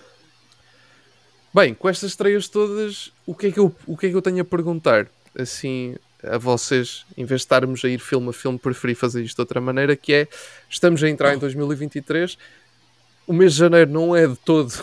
Bem, 1.54 1.74
com 1.74 1.90
estas 1.90 2.12
estreias 2.12 2.48
todas, 2.48 3.12
o 3.26 3.36
que, 3.36 3.48
é 3.48 3.52
que 3.52 3.60
eu, 3.60 3.76
o 3.86 3.98
que 3.98 4.08
é 4.08 4.10
que 4.10 4.16
eu 4.16 4.22
tenho 4.22 4.42
a 4.42 4.46
perguntar? 4.46 5.08
Assim, 5.38 5.96
a 6.24 6.38
vocês, 6.38 7.06
em 7.18 7.26
vez 7.26 7.42
de 7.42 7.46
estarmos 7.46 7.84
a 7.84 7.90
ir 7.90 8.00
filme 8.00 8.30
a 8.30 8.34
filme, 8.34 8.58
preferi 8.58 8.96
fazer 8.96 9.24
isto 9.24 9.36
de 9.36 9.42
outra 9.42 9.60
maneira, 9.60 9.96
que 9.96 10.14
é, 10.14 10.28
estamos 10.70 11.04
a 11.04 11.10
entrar 11.10 11.34
em 11.34 11.38
2023, 11.38 12.38
o 13.28 13.34
mês 13.34 13.54
de 13.54 13.60
janeiro 13.60 13.92
não 13.92 14.16
é 14.16 14.28
de 14.28 14.36
todo 14.36 14.74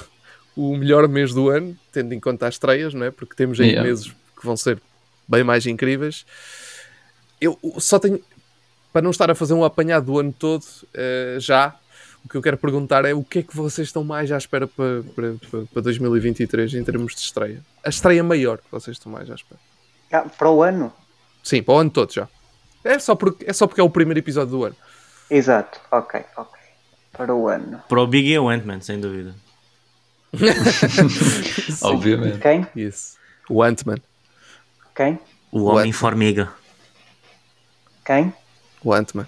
o 0.57 0.77
melhor 0.77 1.07
mês 1.07 1.33
do 1.33 1.49
ano, 1.49 1.77
tendo 1.93 2.13
em 2.13 2.21
conta 2.21 2.49
as 2.49 2.55
estreias, 2.55 2.93
não 2.93 3.07
é? 3.07 3.11
Porque 3.11 3.35
temos 3.35 3.61
aí 3.61 3.69
yeah. 3.69 3.89
meses 3.89 4.09
que 4.09 4.45
vão 4.45 4.57
ser 4.57 4.81
bem 5.29 5.45
mais 5.45 5.67
incríveis. 5.67 6.27
Eu 7.41 7.57
só 7.79 7.99
tenho, 7.99 8.21
para 8.93 9.03
não 9.03 9.11
estar 9.11 9.31
a 9.31 9.35
fazer 9.35 9.55
um 9.55 9.63
apanhado 9.63 10.07
do 10.07 10.19
ano 10.19 10.35
todo, 10.37 10.65
uh, 10.65 11.39
já, 11.39 11.79
o 12.25 12.29
que 12.29 12.37
eu 12.37 12.43
quero 12.43 12.59
perguntar 12.59 13.05
é 13.05 13.15
o 13.15 13.23
que 13.23 13.39
é 13.39 13.43
que 13.43 13.55
vocês 13.57 13.87
estão 13.87 14.03
mais 14.03 14.33
à 14.33 14.37
espera 14.37 14.67
para, 14.67 15.05
para, 15.15 15.35
para 15.73 15.83
2023 15.83 16.75
em 16.75 16.83
termos 16.83 17.15
de 17.15 17.21
estreia? 17.21 17.63
A 17.85 17.89
estreia 17.89 18.25
maior 18.25 18.59
que 18.59 18.71
vocês 18.71 18.97
estão 18.97 19.13
mais 19.13 19.31
à 19.31 19.35
espera? 19.35 19.61
Ah, 20.11 20.23
para 20.23 20.51
o 20.51 20.63
ano? 20.63 20.93
Sim, 21.49 21.63
para 21.63 21.75
o 21.77 21.79
ano 21.79 21.89
todo 21.89 22.13
já. 22.13 22.29
É 22.85 22.99
só, 22.99 23.15
porque, 23.15 23.47
é 23.49 23.55
só 23.55 23.67
porque 23.67 23.81
é 23.81 23.85
o 23.85 23.89
primeiro 23.89 24.19
episódio 24.19 24.51
do 24.51 24.65
ano. 24.65 24.77
Exato, 25.31 25.81
ok, 25.91 26.23
ok. 26.37 26.61
Para 27.11 27.35
o 27.35 27.49
ano. 27.49 27.83
Para 27.89 28.03
o 28.03 28.07
Big 28.07 28.31
e 28.31 28.39
o 28.39 28.51
Ant-Man, 28.51 28.83
sem 28.83 29.01
dúvida. 29.01 29.35
Obviamente. 31.81 32.39
Quem? 32.39 32.67
Isso. 32.77 33.17
O 33.49 33.63
Ant-Man. 33.63 33.97
Quem? 34.95 35.19
O 35.51 35.65
Homem-Formiga. 35.65 36.53
Quem? 38.05 38.31
O 38.85 38.93
Ant-Man. 38.93 39.27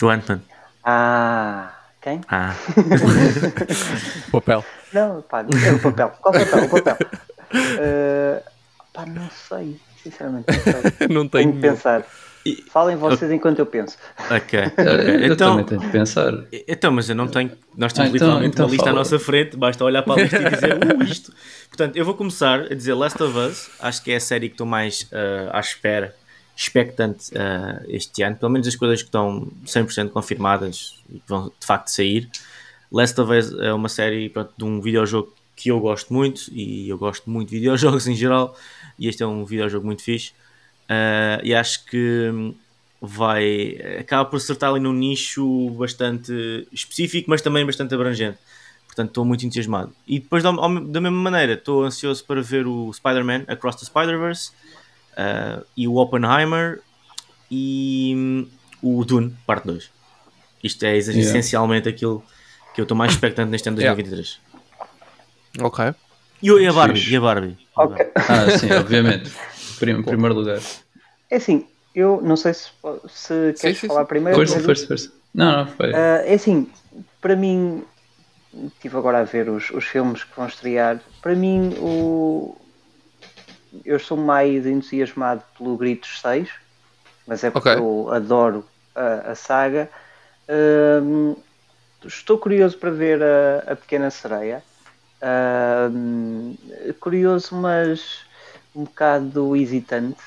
O 0.00 0.08
Ant-Man. 0.08 0.42
Ah, 0.84 1.74
quem? 2.00 2.20
Ah. 2.28 2.54
o 4.28 4.30
papel. 4.40 4.64
Não, 4.92 5.20
pá, 5.22 5.40
é 5.40 5.72
o 5.72 5.80
papel. 5.80 6.10
Qual 6.20 6.32
papel? 6.32 6.64
O 6.64 6.68
papel. 6.68 6.96
Uh, 7.52 8.40
pá, 8.94 9.04
não 9.04 9.28
sei. 9.48 9.80
Sinceramente, 10.06 10.46
não 11.10 11.26
tenho. 11.26 11.30
Tenho 11.30 11.52
que 11.54 11.60
pensar. 11.60 12.06
Falem 12.70 12.96
vocês 12.96 13.28
enquanto 13.32 13.58
eu 13.58 13.66
penso. 13.66 13.98
Ok. 14.30 14.60
okay. 14.70 15.26
Então, 15.26 15.64
tenho 15.64 15.80
que 15.80 15.88
pensar. 15.88 16.32
Então, 16.68 16.92
mas 16.92 17.08
eu 17.08 17.16
não 17.16 17.26
tenho. 17.26 17.50
Nós 17.76 17.92
temos 17.92 18.12
ah, 18.12 18.16
então, 18.16 18.28
literalmente 18.28 18.54
então 18.54 18.66
uma 18.66 18.70
lista 18.70 18.84
fala. 18.84 18.96
à 18.96 19.00
nossa 19.00 19.18
frente, 19.18 19.56
basta 19.56 19.84
olhar 19.84 20.02
para 20.02 20.20
a 20.20 20.22
lista 20.22 20.36
e 20.36 20.44
dizer 20.54 20.74
uh, 20.74 21.02
isto. 21.02 21.32
Portanto, 21.68 21.96
eu 21.96 22.04
vou 22.04 22.14
começar 22.14 22.60
a 22.60 22.74
dizer 22.74 22.94
Last 22.94 23.20
of 23.20 23.36
Us. 23.36 23.68
Acho 23.80 24.04
que 24.04 24.12
é 24.12 24.16
a 24.16 24.20
série 24.20 24.48
que 24.48 24.54
estou 24.54 24.66
mais 24.66 25.02
uh, 25.10 25.50
à 25.50 25.58
espera, 25.58 26.14
expectante 26.56 27.32
uh, 27.32 27.84
este 27.88 28.22
ano. 28.22 28.36
Pelo 28.36 28.52
menos 28.52 28.68
as 28.68 28.76
coisas 28.76 29.02
que 29.02 29.08
estão 29.08 29.50
100% 29.64 30.10
confirmadas 30.10 31.02
e 31.10 31.14
que 31.14 31.28
vão 31.28 31.50
de 31.58 31.66
facto 31.66 31.88
sair. 31.88 32.30
Last 32.92 33.20
of 33.20 33.32
Us 33.32 33.58
é 33.58 33.72
uma 33.72 33.88
série 33.88 34.28
pronto, 34.28 34.52
de 34.56 34.64
um 34.64 34.80
videojogo 34.80 35.34
que 35.56 35.70
eu 35.70 35.80
gosto 35.80 36.12
muito 36.12 36.42
e 36.52 36.88
eu 36.88 36.98
gosto 36.98 37.28
muito 37.28 37.48
de 37.48 37.56
videojogos 37.56 38.06
em 38.06 38.14
geral. 38.14 38.54
E 38.98 39.08
este 39.08 39.22
é 39.22 39.26
um 39.26 39.44
videojogo 39.44 39.86
muito 39.86 40.02
fixe. 40.02 40.32
Uh, 40.84 41.42
e 41.42 41.54
acho 41.54 41.84
que 41.86 42.54
vai 43.00 43.76
acaba 44.00 44.24
por 44.24 44.36
acertar 44.36 44.70
ali 44.70 44.80
num 44.80 44.92
nicho 44.92 45.70
bastante 45.70 46.32
específico, 46.72 47.28
mas 47.30 47.42
também 47.42 47.64
bastante 47.64 47.94
abrangente. 47.94 48.38
Portanto, 48.86 49.08
estou 49.08 49.24
muito 49.24 49.44
entusiasmado. 49.44 49.92
E 50.06 50.18
depois, 50.18 50.42
da, 50.42 50.50
da 50.50 51.00
mesma 51.00 51.10
maneira, 51.10 51.52
estou 51.52 51.84
ansioso 51.84 52.24
para 52.24 52.40
ver 52.40 52.66
o 52.66 52.90
Spider-Man 52.92 53.44
Across 53.46 53.80
the 53.80 53.86
Spider-Verse 53.86 54.52
uh, 55.12 55.64
e 55.76 55.86
o 55.86 55.96
Oppenheimer 55.96 56.80
e 57.50 58.14
um, 58.16 58.48
o 58.82 59.04
Dune, 59.04 59.36
parte 59.46 59.66
2. 59.66 59.90
Isto 60.64 60.84
é 60.84 60.96
yeah. 60.96 61.18
essencialmente 61.18 61.88
aquilo 61.88 62.24
que 62.74 62.80
eu 62.80 62.84
estou 62.84 62.96
mais 62.96 63.12
expectante 63.12 63.50
neste 63.50 63.68
ano 63.68 63.76
de 63.76 63.84
2023. 63.84 64.40
Yeah. 65.56 65.68
Ok. 65.68 66.05
E, 66.42 66.48
e 66.48 66.66
a 66.66 66.72
Barbie? 66.72 67.10
E 67.10 67.16
a 67.16 67.20
Barbie? 67.20 67.58
Okay. 67.76 68.06
Ah, 68.14 68.58
sim, 68.58 68.72
obviamente. 68.72 69.32
Em 69.82 70.02
primeiro 70.02 70.34
lugar. 70.34 70.60
É 71.30 71.36
assim, 71.36 71.66
eu 71.94 72.20
não 72.22 72.36
sei 72.36 72.54
se, 72.54 72.70
se 73.08 73.54
queres 73.60 73.78
sim, 73.78 73.86
falar 73.88 74.02
sim. 74.02 74.08
primeiro. 74.08 74.36
Força, 74.36 74.60
força, 74.60 74.86
força. 74.86 75.12
Não, 75.34 75.64
não, 75.64 75.66
foi. 75.66 75.90
Uh, 75.90 76.22
é 76.24 76.34
assim, 76.34 76.70
para 77.20 77.36
mim, 77.36 77.84
estive 78.66 78.96
agora 78.96 79.20
a 79.20 79.24
ver 79.24 79.48
os, 79.48 79.70
os 79.70 79.84
filmes 79.84 80.24
que 80.24 80.36
vão 80.36 80.46
estrear. 80.46 81.00
Para 81.20 81.34
mim, 81.34 81.74
o... 81.78 82.56
eu 83.84 83.98
sou 83.98 84.16
mais 84.16 84.66
entusiasmado 84.66 85.42
pelo 85.56 85.76
Gritos 85.76 86.20
6, 86.20 86.48
mas 87.26 87.44
é 87.44 87.50
porque 87.50 87.68
okay. 87.68 87.82
eu 87.82 88.10
adoro 88.12 88.64
a, 88.94 89.32
a 89.32 89.34
saga. 89.34 89.90
Uh, 90.48 91.36
estou 92.04 92.38
curioso 92.38 92.78
para 92.78 92.90
ver 92.90 93.22
a, 93.22 93.72
a 93.72 93.76
Pequena 93.76 94.10
Sereia. 94.10 94.62
Uh, 95.22 96.94
curioso, 97.00 97.54
mas 97.54 98.20
um 98.74 98.84
bocado 98.84 99.56
hesitante 99.56 100.20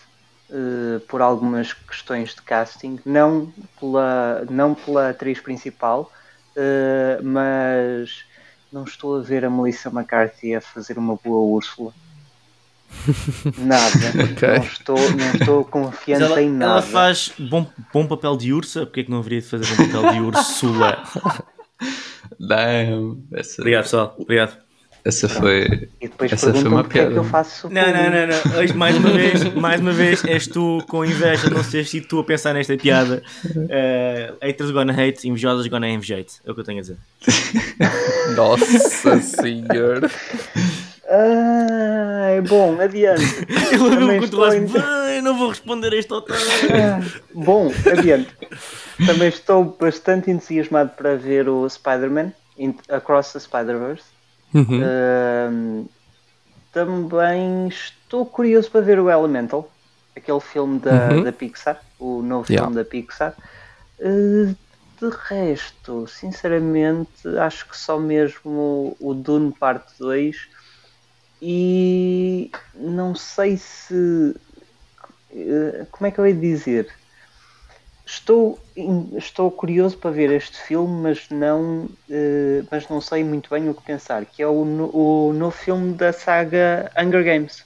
uh, 0.50 1.00
por 1.02 1.22
algumas 1.22 1.74
questões 1.74 2.34
de 2.34 2.42
casting, 2.42 3.00
não 3.06 3.54
pela, 3.80 4.46
não 4.50 4.74
pela 4.74 5.10
atriz 5.10 5.40
principal, 5.40 6.12
uh, 6.56 7.24
mas 7.24 8.24
não 8.72 8.84
estou 8.84 9.18
a 9.18 9.22
ver 9.22 9.46
a 9.46 9.50
Melissa 9.50 9.90
McCarthy 9.90 10.56
a 10.56 10.62
fazer 10.62 10.98
uma 10.98 11.16
boa 11.16 11.56
Úrsula. 11.56 11.94
Nada. 13.58 14.34
Okay. 14.34 14.58
Não, 14.58 14.64
estou, 14.64 14.98
não 14.98 15.32
estou 15.34 15.66
confiante 15.66 16.24
ela, 16.24 16.42
em 16.42 16.50
nada. 16.50 16.72
Ela 16.72 16.82
faz 16.82 17.32
bom, 17.38 17.72
bom 17.94 18.08
papel 18.08 18.36
de 18.36 18.52
ursa, 18.52 18.86
porque 18.86 19.02
é 19.02 19.04
que 19.04 19.12
não 19.12 19.20
haveria 19.20 19.42
de 19.42 19.48
fazer 19.48 19.68
bom 19.76 19.86
papel 19.86 20.12
de 20.12 20.22
Úrsula? 20.26 21.04
Damn. 22.40 23.24
Obrigado, 23.60 23.84
pessoal. 23.84 24.16
Obrigado. 24.18 24.69
Essa 25.04 25.30
foi. 25.30 25.90
E 26.02 26.08
depois 26.08 26.32
essa 26.32 26.54
foi 26.54 26.64
uma 26.64 26.84
piada. 26.84 27.10
É 27.10 27.14
que 27.14 27.20
eu 27.20 27.24
faço 27.24 27.70
não, 27.70 27.82
não, 27.82 28.10
não, 28.12 28.28
não. 28.28 28.60
Hoje, 28.60 28.74
mais 28.74 28.98
uma 28.98 29.10
vez, 29.10 29.44
mais 29.56 29.82
uma 29.82 29.92
vez, 29.92 30.26
és 30.26 30.48
tu 30.48 30.84
com 30.88 31.06
inveja, 31.06 31.50
não 31.50 31.64
sejas 31.64 31.90
sido 31.90 32.08
tu 32.08 32.20
a 32.20 32.24
pensar 32.24 32.54
nesta 32.54 32.76
piada. 32.78 33.24
Uh, 33.46 34.38
haters 34.42 34.72
gonna 34.72 34.94
hate, 34.94 35.28
invejosos 35.28 35.68
gonna 35.68 35.90
invejate. 35.90 36.36
É 36.46 36.52
o 36.52 36.54
que 36.54 36.62
eu 36.62 36.66
tenho 36.66 36.80
a 36.80 36.82
dizer. 36.82 36.98
Nossa 38.36 39.20
senhora. 39.22 40.10
Ah, 41.10 42.40
bom, 42.48 42.80
adiante. 42.80 43.24
Eu 43.72 43.84
levei-me 43.90 44.20
controlar 44.20 44.56
eu 44.56 45.24
não 45.24 45.38
vou 45.38 45.50
responder 45.50 45.92
a 45.92 45.98
este 45.98 46.14
otário. 46.14 46.44
Ah, 46.72 47.22
bom, 47.34 47.72
adiante. 47.92 48.30
Também 49.06 49.28
estou 49.28 49.76
bastante 49.80 50.30
entusiasmado 50.30 50.92
para 50.92 51.16
ver 51.16 51.50
o 51.50 51.68
Spider-Man 51.68 52.32
Across 52.90 53.34
the 53.34 53.40
Spider-Verse. 53.40 54.19
Uhum. 54.54 54.82
Uh, 54.82 55.90
também 56.72 57.68
estou 57.68 58.26
curioso 58.26 58.70
para 58.72 58.82
ver 58.82 59.00
o 59.00 59.10
Elemental, 59.10 59.70
aquele 60.16 60.40
filme 60.40 60.80
da, 60.80 61.10
uhum. 61.10 61.24
da 61.24 61.32
Pixar, 61.32 61.82
o 62.00 62.22
novo 62.22 62.52
yeah. 62.52 62.66
filme 62.68 62.76
da 62.76 62.90
Pixar. 62.90 63.36
Uh, 64.00 64.56
de 65.00 65.10
resto, 65.28 66.08
sinceramente, 66.08 67.28
acho 67.40 67.68
que 67.70 67.78
só 67.78 67.98
mesmo 67.98 68.98
o 69.00 69.14
Dune 69.14 69.54
Parte 69.54 69.94
2 69.98 70.50
e 71.42 72.52
não 72.76 73.16
sei 73.16 73.56
se. 73.56 74.36
Uh, 75.32 75.86
como 75.92 76.08
é 76.08 76.12
que 76.12 76.20
eu 76.20 76.28
ia 76.28 76.34
dizer? 76.34 76.94
Estou, 78.12 78.60
estou 79.16 79.52
curioso 79.52 79.96
para 79.96 80.10
ver 80.10 80.32
este 80.32 80.58
filme, 80.58 81.04
mas 81.04 81.30
não, 81.30 81.86
uh, 82.10 82.68
mas 82.72 82.90
não 82.90 83.00
sei 83.00 83.24
muito 83.24 83.52
bem 83.52 83.70
o 83.70 83.74
que 83.76 83.84
pensar, 83.84 84.26
que 84.26 84.42
é 84.42 84.48
o, 84.48 84.52
o 84.52 85.32
novo 85.32 85.56
filme 85.56 85.94
da 85.94 86.12
saga 86.12 86.92
Hunger 86.98 87.24
Games. 87.24 87.64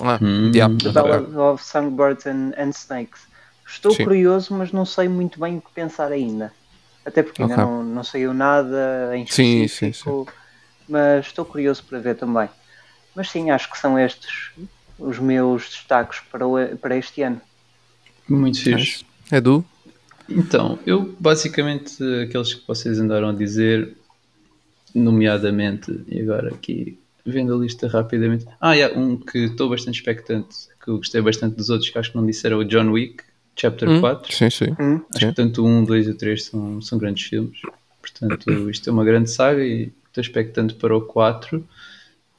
Ah, 0.00 0.18
hum, 0.22 0.50
yeah. 0.54 0.74
The 0.82 0.92
Ballad 0.92 1.36
of 1.36 1.62
Songbirds 1.62 2.26
and, 2.26 2.54
and 2.56 2.70
Snakes. 2.70 3.20
Estou 3.66 3.92
Sim. 3.92 4.04
curioso, 4.04 4.54
mas 4.54 4.72
não 4.72 4.86
sei 4.86 5.08
muito 5.08 5.38
bem 5.38 5.58
o 5.58 5.60
que 5.60 5.70
pensar 5.72 6.10
ainda. 6.10 6.54
Até 7.04 7.22
porque 7.22 7.42
okay. 7.42 7.54
ainda 7.54 7.66
não, 7.66 7.84
não 7.84 8.02
saiu 8.02 8.32
nada 8.32 9.10
em 9.14 9.24
específico, 9.24 9.68
sim, 9.68 9.92
sim, 9.92 10.04
sim. 10.04 10.26
mas 10.88 11.26
estou 11.26 11.44
curioso 11.44 11.84
para 11.84 11.98
ver 11.98 12.16
também. 12.16 12.48
Mas 13.14 13.28
sim, 13.28 13.50
acho 13.50 13.70
que 13.70 13.78
são 13.78 13.98
estes 13.98 14.52
os 14.98 15.18
meus 15.18 15.68
destaques 15.68 16.20
para, 16.32 16.46
o, 16.46 16.76
para 16.78 16.96
este 16.96 17.20
ano. 17.20 17.42
Muito 18.26 18.62
fixe. 18.62 19.04
Edu? 19.30 19.64
Então, 20.28 20.78
eu 20.86 21.14
basicamente 21.20 22.02
aqueles 22.22 22.54
que 22.54 22.66
vocês 22.66 22.98
andaram 22.98 23.28
a 23.28 23.32
dizer, 23.32 23.96
nomeadamente, 24.94 26.00
e 26.08 26.20
agora 26.20 26.48
aqui 26.48 26.98
vendo 27.24 27.54
a 27.54 27.58
lista 27.58 27.88
rapidamente. 27.88 28.46
Ah, 28.60 28.74
yeah, 28.74 28.98
um 28.98 29.16
que 29.16 29.38
estou 29.38 29.68
bastante 29.68 29.96
expectante, 29.96 30.56
que 30.82 30.88
eu 30.90 30.98
gostei 30.98 31.20
bastante 31.20 31.56
dos 31.56 31.70
outros, 31.70 31.90
que 31.90 31.98
acho 31.98 32.10
que 32.10 32.16
não 32.16 32.26
disseram, 32.26 32.58
o 32.58 32.64
John 32.64 32.90
Wick, 32.90 33.22
Chapter 33.56 33.88
Hum, 33.88 34.00
4. 34.00 34.32
Sim, 34.32 34.50
sim. 34.50 34.76
Hum. 34.78 35.00
Acho 35.14 35.26
Sim. 35.26 35.30
que 35.30 35.36
tanto 35.36 35.64
o 35.64 35.66
1, 35.66 35.84
2 35.84 36.06
e 36.06 36.10
o 36.10 36.14
3 36.14 36.44
são, 36.44 36.82
são 36.82 36.98
grandes 36.98 37.26
filmes. 37.26 37.58
Portanto, 38.00 38.70
isto 38.70 38.88
é 38.88 38.92
uma 38.92 39.04
grande 39.04 39.30
saga 39.30 39.64
e 39.64 39.90
estou 40.06 40.20
expectante 40.20 40.74
para 40.74 40.94
o 40.96 41.00
4. 41.00 41.66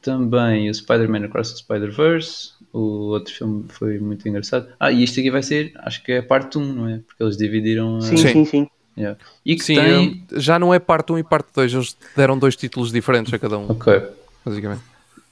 Também 0.01 0.69
o 0.69 0.73
Spider-Man 0.73 1.25
Across 1.25 1.51
the 1.53 1.57
Spider-Verse. 1.57 2.51
O 2.77 3.09
outro 3.09 3.33
filme 3.33 3.65
foi 3.69 3.97
muito 3.97 4.27
engraçado. 4.29 4.67
Ah, 4.79 4.91
e 4.91 5.03
isto 5.03 5.19
aqui 5.19 5.31
vai 5.31 5.41
ser, 5.41 5.71
acho 5.77 6.03
que 6.03 6.11
é 6.11 6.17
a 6.19 6.23
parte 6.23 6.59
1, 6.59 6.73
não 6.73 6.87
é? 6.87 6.99
Porque 7.07 7.23
eles 7.23 7.35
dividiram. 7.35 7.97
a- 7.97 8.01
Sim, 8.01 8.17
Sim. 8.17 8.27
sim, 8.27 8.45
sim. 8.45 8.67
Yeah. 8.95 9.17
E 9.45 9.55
que 9.55 9.63
Sim, 9.63 9.75
tem. 9.75 10.25
eu- 10.31 10.39
já 10.39 10.59
não 10.59 10.71
é 10.73 10.77
parte 10.79 11.11
1 11.11 11.17
e 11.17 11.23
parte 11.23 11.47
2, 11.55 11.73
eles 11.73 11.95
deram 12.15 12.37
dois 12.37 12.55
títulos 12.55 12.91
diferentes 12.91 13.33
a 13.33 13.39
cada 13.39 13.57
um, 13.57 13.69
Ok. 13.71 13.93
basicamente. 14.45 14.81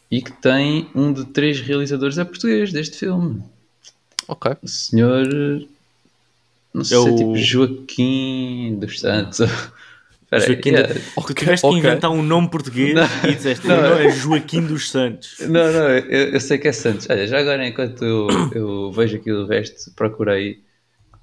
E 0.09 0.21
que 0.21 0.31
tem 0.31 0.87
um 0.95 1.11
de 1.13 1.25
três 1.25 1.59
realizadores 1.61 2.17
é 2.17 2.23
português 2.23 2.71
deste 2.71 2.97
filme. 2.97 3.43
Ok. 4.27 4.53
O 4.63 4.67
senhor. 4.67 5.27
Não 6.73 6.83
sei, 6.83 6.97
É 6.97 6.99
o- 6.99 7.15
tipo 7.15 7.37
Joaquim 7.37 8.77
dos 8.79 8.99
Santos. 8.99 9.39
Espera 10.31 10.43
aí, 10.43 10.47
Joaquim 10.47 10.69
yeah. 10.69 10.93
Tu 10.93 11.33
tiveste 11.33 11.61
que 11.61 11.67
ok. 11.67 11.79
inventar 11.79 12.11
um 12.11 12.23
nome 12.23 12.49
português 12.49 12.93
Não. 12.93 13.29
e 13.29 13.35
disseste, 13.35 13.67
Não. 13.67 13.81
não, 13.81 13.97
é 13.97 14.09
Joaquim 14.11 14.61
dos 14.61 14.89
Santos. 14.89 15.37
Não, 15.41 15.71
não, 15.71 15.89
eu, 15.89 16.33
eu 16.33 16.39
sei 16.39 16.57
que 16.57 16.67
é 16.67 16.71
Santos. 16.71 17.07
Olha, 17.09 17.27
já 17.27 17.39
agora 17.39 17.65
enquanto 17.67 18.03
eu, 18.03 18.27
eu 18.53 18.91
vejo 18.91 19.17
aqui 19.17 19.31
o 19.31 19.45
resto, 19.45 19.91
procurei. 19.95 20.63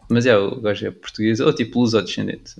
Mas 0.08 0.26
é, 0.26 0.36
o 0.36 0.60
gajo 0.60 0.86
é 0.86 0.90
português, 0.90 1.40
ou 1.40 1.52
tipo 1.52 1.80
luso-descendente. 1.80 2.54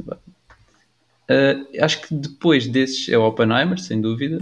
Ah, 1.29 1.85
acho 1.85 2.03
que 2.03 2.15
depois 2.15 2.67
desses 2.67 3.09
é 3.09 3.17
o 3.17 3.27
Oppenheimer, 3.27 3.79
sem 3.79 4.01
dúvida. 4.01 4.39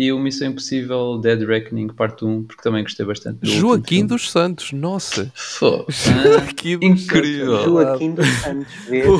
E 0.00 0.12
o 0.12 0.18
Missão 0.20 0.46
Impossível 0.46 1.18
Dead 1.18 1.42
Reckoning 1.42 1.88
Parte 1.88 2.24
1, 2.24 2.44
porque 2.44 2.62
também 2.62 2.84
gostei 2.84 3.04
bastante. 3.04 3.40
do 3.40 3.46
Joaquim 3.50 4.06
dos 4.06 4.30
Santos, 4.30 4.70
nossa. 4.70 5.32
Fô, 5.34 5.84
Joaquim 5.88 6.78
dos 6.78 6.88
incrível. 7.02 7.64
Joaquim 7.64 8.12
dos 8.12 8.28
Santos. 8.28 8.72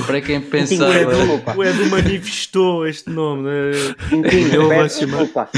Para 0.07 0.21
quem 0.21 0.39
O 0.39 0.43
pensava. 0.43 0.93
O 1.57 1.65
Edu 1.65 1.87
manifestou 1.91 2.87
este 2.87 3.11
nome. 3.11 3.43
né? 3.43 3.73
Tintinho, 4.09 4.55
Eu 4.55 4.69
peço 4.69 5.01
chamar- 5.01 5.25
desculpa. 5.25 5.51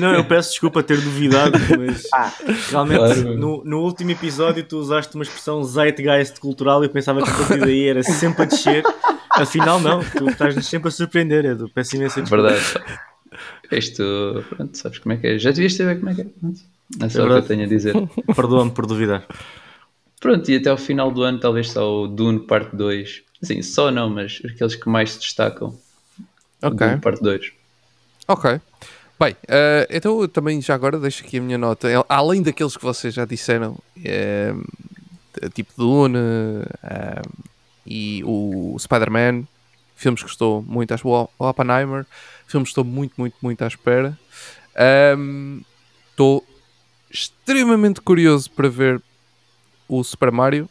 Não, 0.00 0.14
eu 0.14 0.24
peço 0.24 0.50
desculpa 0.50 0.82
ter 0.82 0.98
duvidado, 0.98 1.58
mas 1.78 2.06
Ah, 2.14 2.32
realmente 2.70 2.98
Claro. 2.98 3.36
no, 3.36 3.62
no 3.64 3.80
último 3.80 4.12
episódio 4.12 4.64
tu 4.64 4.78
usaste 4.78 5.14
uma 5.14 5.24
expressão 5.24 5.62
zeitgeist 5.62 6.40
cultural 6.40 6.82
e 6.82 6.86
eu 6.86 6.90
pensava 6.90 7.20
que 7.22 7.28
a 7.28 7.34
partir 7.34 7.58
daí 7.60 7.86
era 7.88 8.02
sempre 8.02 8.44
a 8.44 8.46
descer. 8.46 8.82
Afinal, 9.30 9.78
não, 9.78 10.02
tu 10.02 10.26
estás-nos 10.30 10.66
sempre 10.66 10.88
a 10.88 10.90
surpreender, 10.90 11.44
Edu. 11.44 11.68
Peço 11.74 11.96
imensa 11.96 12.22
desculpa. 12.22 12.48
Verdade. 12.48 12.80
Isto, 13.70 14.44
pronto, 14.50 14.76
sabes 14.76 14.98
como 14.98 15.14
é 15.14 15.16
que 15.16 15.26
é. 15.26 15.38
Já 15.38 15.50
devias 15.50 15.74
saber 15.74 15.98
como 15.98 16.10
é 16.10 16.14
que 16.14 16.20
é. 16.22 16.24
Pronto. 16.24 16.60
É 17.00 17.08
só 17.08 17.24
o 17.24 17.28
que 17.28 17.32
eu 17.32 17.42
tenho 17.42 17.64
a 17.64 17.66
dizer. 17.68 17.94
Perdoa-me 18.36 18.70
por 18.70 18.86
duvidar. 18.86 19.26
Pronto, 20.20 20.50
e 20.50 20.56
até 20.56 20.70
ao 20.70 20.76
final 20.76 21.10
do 21.10 21.22
ano, 21.22 21.40
talvez 21.40 21.70
só 21.70 22.04
o 22.04 22.06
Dune 22.06 22.40
Parte 22.40 22.76
2. 22.76 23.22
Sim, 23.42 23.62
só 23.62 23.90
não, 23.90 24.08
mas 24.08 24.40
aqueles 24.44 24.76
que 24.76 24.88
mais 24.88 25.12
se 25.12 25.20
destacam. 25.20 25.76
Ok. 26.62 26.86
Dune 26.86 27.00
Parte 27.00 27.22
2. 27.22 27.52
Ok. 28.28 28.60
Bem, 29.18 29.36
eh, 29.48 29.86
então 29.90 30.20
eu 30.20 30.28
também 30.28 30.60
já 30.60 30.74
agora 30.74 30.98
deixo 30.98 31.24
aqui 31.24 31.38
a 31.38 31.40
minha 31.40 31.58
nota. 31.58 31.88
Além 32.08 32.42
daqueles 32.42 32.76
que 32.76 32.82
vocês 32.82 33.14
já 33.14 33.24
disseram, 33.24 33.78
eh, 34.04 34.52
tipo 35.54 35.72
Dune 35.76 36.18
eh, 36.82 37.22
e 37.86 38.22
o 38.24 38.76
Spider-Man, 38.78 39.44
filmes 39.96 40.22
que 40.22 40.28
estou 40.28 40.62
muito 40.62 40.92
à 40.92 40.96
o 41.04 41.30
o 41.38 41.48
Oppenheimer, 41.48 42.04
filmes 42.52 42.68
que 42.68 42.72
estou 42.72 42.84
muito, 42.84 43.14
muito, 43.18 43.34
muito 43.42 43.62
à 43.62 43.66
espera. 43.66 44.18
Estou 46.10 46.46
extremamente 47.10 48.00
curioso 48.00 48.50
para 48.50 48.68
ver 48.68 49.02
o 49.88 50.02
Super 50.04 50.30
Mario 50.30 50.68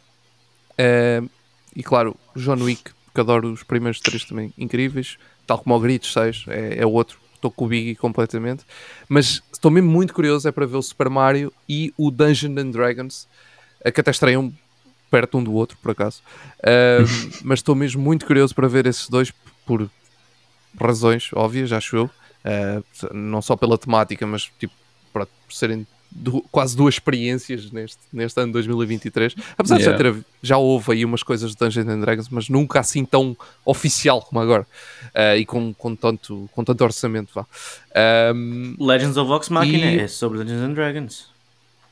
Ahm, 0.78 1.28
e 1.74 1.82
claro, 1.82 2.16
o 2.34 2.38
John 2.38 2.62
Wick, 2.62 2.90
porque 3.06 3.20
adoro 3.20 3.52
os 3.52 3.62
primeiros 3.62 4.00
três 4.00 4.24
também 4.24 4.52
incríveis, 4.58 5.16
tal 5.46 5.58
como 5.58 5.74
o 5.74 5.80
Grid 5.80 6.06
6, 6.06 6.44
é, 6.48 6.78
é 6.78 6.86
outro. 6.86 7.18
Estou 7.34 7.50
com 7.50 7.64
o 7.64 7.68
Biggie 7.68 7.96
completamente, 7.96 8.64
mas 9.08 9.42
estou 9.52 9.68
mesmo 9.68 9.90
muito 9.90 10.14
curioso 10.14 10.46
é 10.46 10.52
para 10.52 10.64
ver 10.64 10.76
o 10.76 10.82
Super 10.82 11.08
Mario 11.08 11.52
e 11.68 11.92
o 11.98 12.08
Dungeons 12.08 12.56
and 12.56 12.70
Dragons, 12.70 13.26
eh, 13.84 13.90
que 13.90 14.00
até 14.00 14.12
estreiam 14.12 14.52
perto 15.10 15.38
um 15.38 15.42
do 15.42 15.52
outro, 15.52 15.76
por 15.82 15.90
acaso. 15.90 16.22
Ahm, 16.64 17.04
mas 17.42 17.58
estou 17.58 17.74
mesmo 17.74 18.00
muito 18.00 18.26
curioso 18.26 18.54
para 18.54 18.68
ver 18.68 18.86
esses 18.86 19.08
dois 19.08 19.32
por 19.66 19.90
razões 20.80 21.30
óbvias, 21.34 21.72
acho 21.72 21.96
eu. 21.96 22.10
Ah, 22.44 22.82
não 23.12 23.40
só 23.42 23.56
pela 23.56 23.78
temática, 23.78 24.26
mas 24.26 24.50
tipo, 24.58 24.72
por 25.12 25.26
serem 25.50 25.86
du- 26.10 26.44
quase 26.50 26.76
duas 26.76 26.94
experiências 26.94 27.70
neste, 27.70 27.98
neste 28.12 28.38
ano 28.38 28.48
de 28.48 28.52
2023. 28.54 29.34
Apesar 29.56 29.78
de 29.78 29.84
já, 29.84 29.90
Yeah. 29.92 30.12
ter, 30.18 30.24
já 30.42 30.56
houve 30.58 30.92
aí 30.92 31.04
umas 31.04 31.22
coisas 31.22 31.52
de 31.52 31.56
Dungeons 31.56 31.86
and 31.88 32.00
Dragons, 32.00 32.28
mas 32.28 32.48
nunca 32.48 32.80
assim 32.80 33.04
tão 33.04 33.36
oficial 33.64 34.20
como 34.22 34.40
agora. 34.40 34.66
Ah, 35.14 35.36
e 35.36 35.46
com, 35.46 35.72
com, 35.72 35.94
tanto, 35.94 36.48
com 36.52 36.64
tanto 36.64 36.82
orçamento, 36.84 37.30
vá. 37.34 37.46
Ahm, 37.94 38.74
Legends 38.78 39.16
of 39.16 39.28
Vox 39.28 39.48
Machina 39.48 39.86
E- 39.92 40.00
é 40.00 40.08
sobre 40.08 40.38
Dungeons 40.38 40.62
and 40.62 40.72
Dragons. 40.74 41.26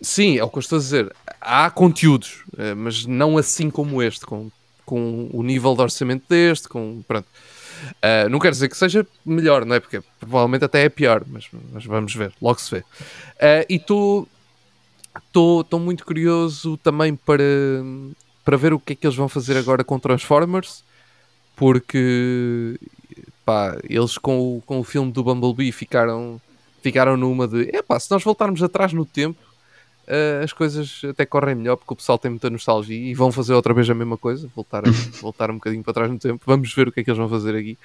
Sim, 0.03 0.39
é 0.39 0.43
o 0.45 0.49
que 0.49 0.57
eu 0.57 0.61
estou 0.61 0.77
a 0.79 0.81
dizer. 0.81 1.15
Há 1.41 1.71
conteúdos, 1.71 2.43
mas 2.77 3.05
não 3.05 3.37
assim 3.37 3.69
como 3.71 4.03
este, 4.03 4.25
com, 4.25 4.51
com 4.87 5.29
o 5.33 5.43
nível 5.43 5.75
de 5.75 5.83
orçamento 5.83 6.25
deste, 6.29 6.69
com 6.69 7.03
pronto. 7.07 7.29
Eh, 8.03 8.29
não 8.29 8.39
quero 8.39 8.53
dizer 8.53 8.69
que 8.69 8.77
seja 8.77 9.07
melhor, 9.25 9.65
não 9.65 9.75
é? 9.75 9.81
Porque 9.81 10.03
provavelmente 10.19 10.65
até 10.65 10.85
é 10.85 10.89
pior, 10.89 11.25
mas, 11.27 11.49
mas 11.73 11.85
vamos 11.85 12.15
ver, 12.15 12.33
logo 12.41 12.61
se 12.61 12.71
vê. 12.71 12.85
Eh, 13.39 13.67
e 13.69 13.77
estou 13.77 14.29
muito 15.79 16.05
curioso 16.05 16.77
também 16.79 17.15
para, 17.15 17.45
para 18.45 18.57
ver 18.57 18.73
o 18.73 18.81
que 18.81 18.93
é 18.93 18.97
que 18.97 19.07
eles 19.07 19.17
vão 19.17 19.29
fazer 19.29 19.57
agora 19.57 19.85
com 19.85 19.99
Transformers, 19.99 20.85
porque 21.57 22.79
pá, 23.45 23.77
eles 23.89 24.17
com 24.17 24.57
o, 24.57 24.63
com 24.63 24.81
o 24.81 24.85
filme 24.85 25.13
do 25.13 25.25
Bumblebee 25.25 25.73
ficaram, 25.73 26.41
ficaram 26.83 27.17
numa 27.17 27.47
de 27.47 27.63
epá, 27.75 27.99
se 27.99 28.11
nós 28.11 28.23
voltarmos 28.23 28.63
atrás 28.63 28.93
no 28.93 29.05
tempo 29.05 29.50
uh, 30.11 30.45
as 30.45 30.53
coisas 30.53 31.01
até 31.09 31.25
correm 31.25 31.55
melhor 31.55 31.77
porque 31.77 31.93
o 31.93 31.97
pessoal 31.97 32.19
tem 32.19 32.31
muita 32.31 32.51
nostalgia 32.51 32.97
e 32.99 33.15
vão 33.15 33.31
fazer 33.33 33.55
outra 33.55 33.73
vez 33.73 33.89
a 33.89 33.95
mesma 33.95 34.19
coisa, 34.19 34.51
voltar, 34.55 34.87
a- 34.87 34.91
voltar 35.23 35.51
um 35.51 35.55
bocadinho 35.55 35.83
para 35.83 35.95
trás 35.95 36.11
no 36.11 36.19
tempo. 36.19 36.43
Vamos 36.47 36.73
ver 36.75 36.89
o 36.89 36.93
que 36.93 37.01
é 37.01 37.05
que 37.05 37.11
eles 37.11 37.19
vão 37.19 37.29
fazer 37.29 37.55
aqui. 37.57 37.79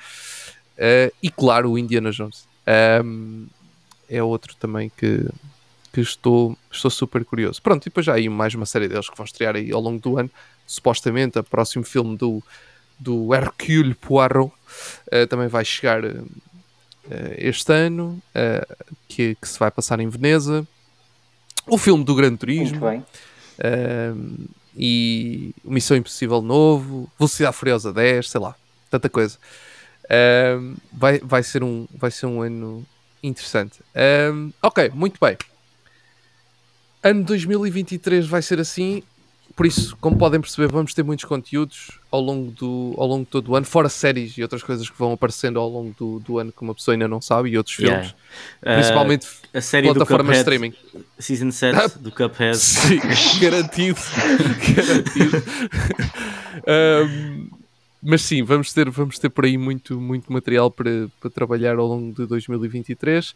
Uh, 0.77 1.13
e 1.23 1.29
claro, 1.29 1.71
o 1.71 1.77
Indiana 1.77 2.11
Jones 2.11 2.47
Um, 3.03 3.45
é 4.09 4.21
outro 4.23 4.55
também 4.55 4.91
que, 4.97 5.23
que 5.93 6.01
estou, 6.01 6.57
estou 6.71 6.89
super 6.91 7.23
curioso. 7.23 7.61
Pronto, 7.61 7.83
e 7.83 7.89
depois 7.89 8.05
já 8.05 8.13
há 8.13 8.15
aí 8.15 8.27
mais 8.27 8.55
uma 8.55 8.65
série 8.65 8.87
deles 8.87 9.07
que 9.09 9.15
vão 9.15 9.23
estrear 9.23 9.55
aí 9.55 9.71
ao 9.71 9.79
longo 9.79 9.99
do 10.01 10.17
ano. 10.17 10.29
Supostamente, 10.67 11.37
o 11.37 11.43
próximo 11.43 11.83
filme 11.85 12.17
do, 12.17 12.41
do 12.99 13.33
Hercule 13.35 13.93
Poirot 13.93 14.51
uh, 14.51 15.27
também 15.29 15.47
vai 15.47 15.63
chegar 15.63 16.01
este 17.37 17.71
ano, 17.71 18.19
que, 19.07 19.35
que 19.35 19.47
se 19.47 19.59
vai 19.59 19.69
passar 19.69 19.99
em 19.99 20.09
Veneza. 20.09 20.67
O 21.67 21.77
filme 21.77 22.03
do 22.03 22.15
Gran 22.15 22.29
muito 22.29 22.39
Turismo 22.39 22.79
bem. 22.79 23.05
um, 24.13 24.45
e 24.77 25.53
Missão 25.63 25.95
Impossível 25.95 26.41
novo, 26.41 27.09
Velocidade 27.17 27.55
Furiosa 27.55 27.93
10, 27.93 28.29
sei 28.29 28.41
lá, 28.41 28.55
tanta 28.89 29.09
coisa. 29.09 29.37
Um, 30.59 30.75
vai, 30.91 31.19
vai, 31.19 31.43
ser 31.43 31.63
um, 31.63 31.87
vai 31.95 32.11
ser 32.11 32.25
um 32.25 32.41
ano 32.41 32.85
interessante. 33.23 33.79
Um, 34.33 34.51
ok, 34.61 34.91
muito 34.93 35.19
bem. 35.19 35.37
Ano 37.01 37.23
2023 37.23 38.27
vai 38.27 38.41
ser 38.41 38.59
assim. 38.59 39.01
Por 39.55 39.65
isso, 39.65 39.95
como 40.01 40.17
podem 40.17 40.41
perceber, 40.41 40.67
vamos 40.67 40.93
ter 40.93 41.01
muitos 41.01 41.23
conteúdos 41.23 41.91
ao 42.11 42.19
longo, 42.19 42.51
do, 42.51 42.93
ao 42.97 43.07
longo 43.07 43.23
de 43.23 43.31
todo 43.31 43.51
o 43.51 43.55
ano, 43.55 43.65
fora 43.65 43.87
séries 43.87 44.37
e 44.37 44.41
outras 44.41 44.61
coisas 44.61 44.89
que 44.89 44.99
vão 44.99 45.13
aparecendo 45.13 45.57
ao 45.57 45.69
longo 45.69 45.95
do, 45.97 46.19
do 46.19 46.39
ano 46.39 46.51
que 46.51 46.61
uma 46.61 46.75
pessoa 46.75 46.93
ainda 46.93 47.07
não 47.07 47.21
sabe, 47.21 47.51
e 47.51 47.57
outros 47.57 47.73
filmes, 47.75 48.13
Yeah. 48.61 48.81
principalmente 48.81 49.25
Uh, 49.25 49.57
a 49.57 49.61
série 49.61 49.87
do 49.87 49.93
plataformas 49.93 50.39
Cuphead, 50.39 50.39
streaming. 50.39 50.73
Season 51.17 51.51
7 51.51 51.99
do 51.99 52.11
Cuphead. 52.11 52.57
Sim, 52.57 52.99
garantido. 53.39 53.99
garantido. 54.75 55.43
Ahm, 56.67 57.49
mas 58.01 58.21
sim, 58.21 58.43
vamos 58.43 58.73
ter, 58.73 58.89
vamos 58.89 59.17
ter 59.17 59.29
por 59.29 59.45
aí 59.45 59.57
muito, 59.57 59.99
muito 59.99 60.31
material 60.31 60.69
para, 60.69 61.07
para 61.19 61.29
trabalhar 61.29 61.77
ao 61.77 61.87
longo 61.87 62.13
de 62.13 62.25
2023. 62.27 63.33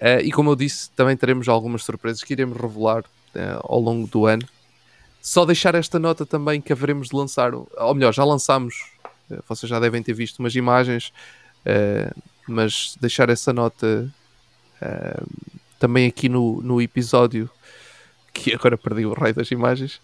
Ah, 0.00 0.20
e 0.22 0.32
como 0.32 0.50
eu 0.50 0.56
disse, 0.56 0.90
também 0.96 1.16
teremos 1.16 1.48
algumas 1.48 1.84
surpresas 1.84 2.22
que 2.22 2.32
iremos 2.32 2.58
revelar 2.58 3.04
ah, 3.34 3.60
ao 3.62 3.78
longo 3.78 4.06
do 4.06 4.26
ano. 4.26 4.42
Só 5.20 5.44
deixar 5.44 5.74
esta 5.74 5.98
nota 5.98 6.24
também 6.24 6.60
que 6.60 6.72
haveremos 6.72 7.08
de 7.08 7.16
lançar, 7.16 7.52
ou 7.54 7.94
melhor, 7.94 8.12
já 8.12 8.24
lançámos, 8.24 8.74
ah, 9.30 9.42
vocês 9.48 9.68
já 9.68 9.78
devem 9.78 10.02
ter 10.02 10.14
visto 10.14 10.38
umas 10.38 10.54
imagens, 10.54 11.12
ah, 11.66 12.14
mas 12.48 12.96
deixar 13.00 13.28
essa 13.28 13.52
nota 13.52 14.10
ah, 14.80 15.22
também 15.78 16.06
aqui 16.06 16.28
no, 16.28 16.62
no 16.62 16.80
episódio 16.80 17.50
que 18.32 18.54
agora 18.54 18.78
perdi 18.78 19.04
o 19.04 19.12
raio 19.12 19.34
das 19.34 19.50
imagens. 19.50 20.00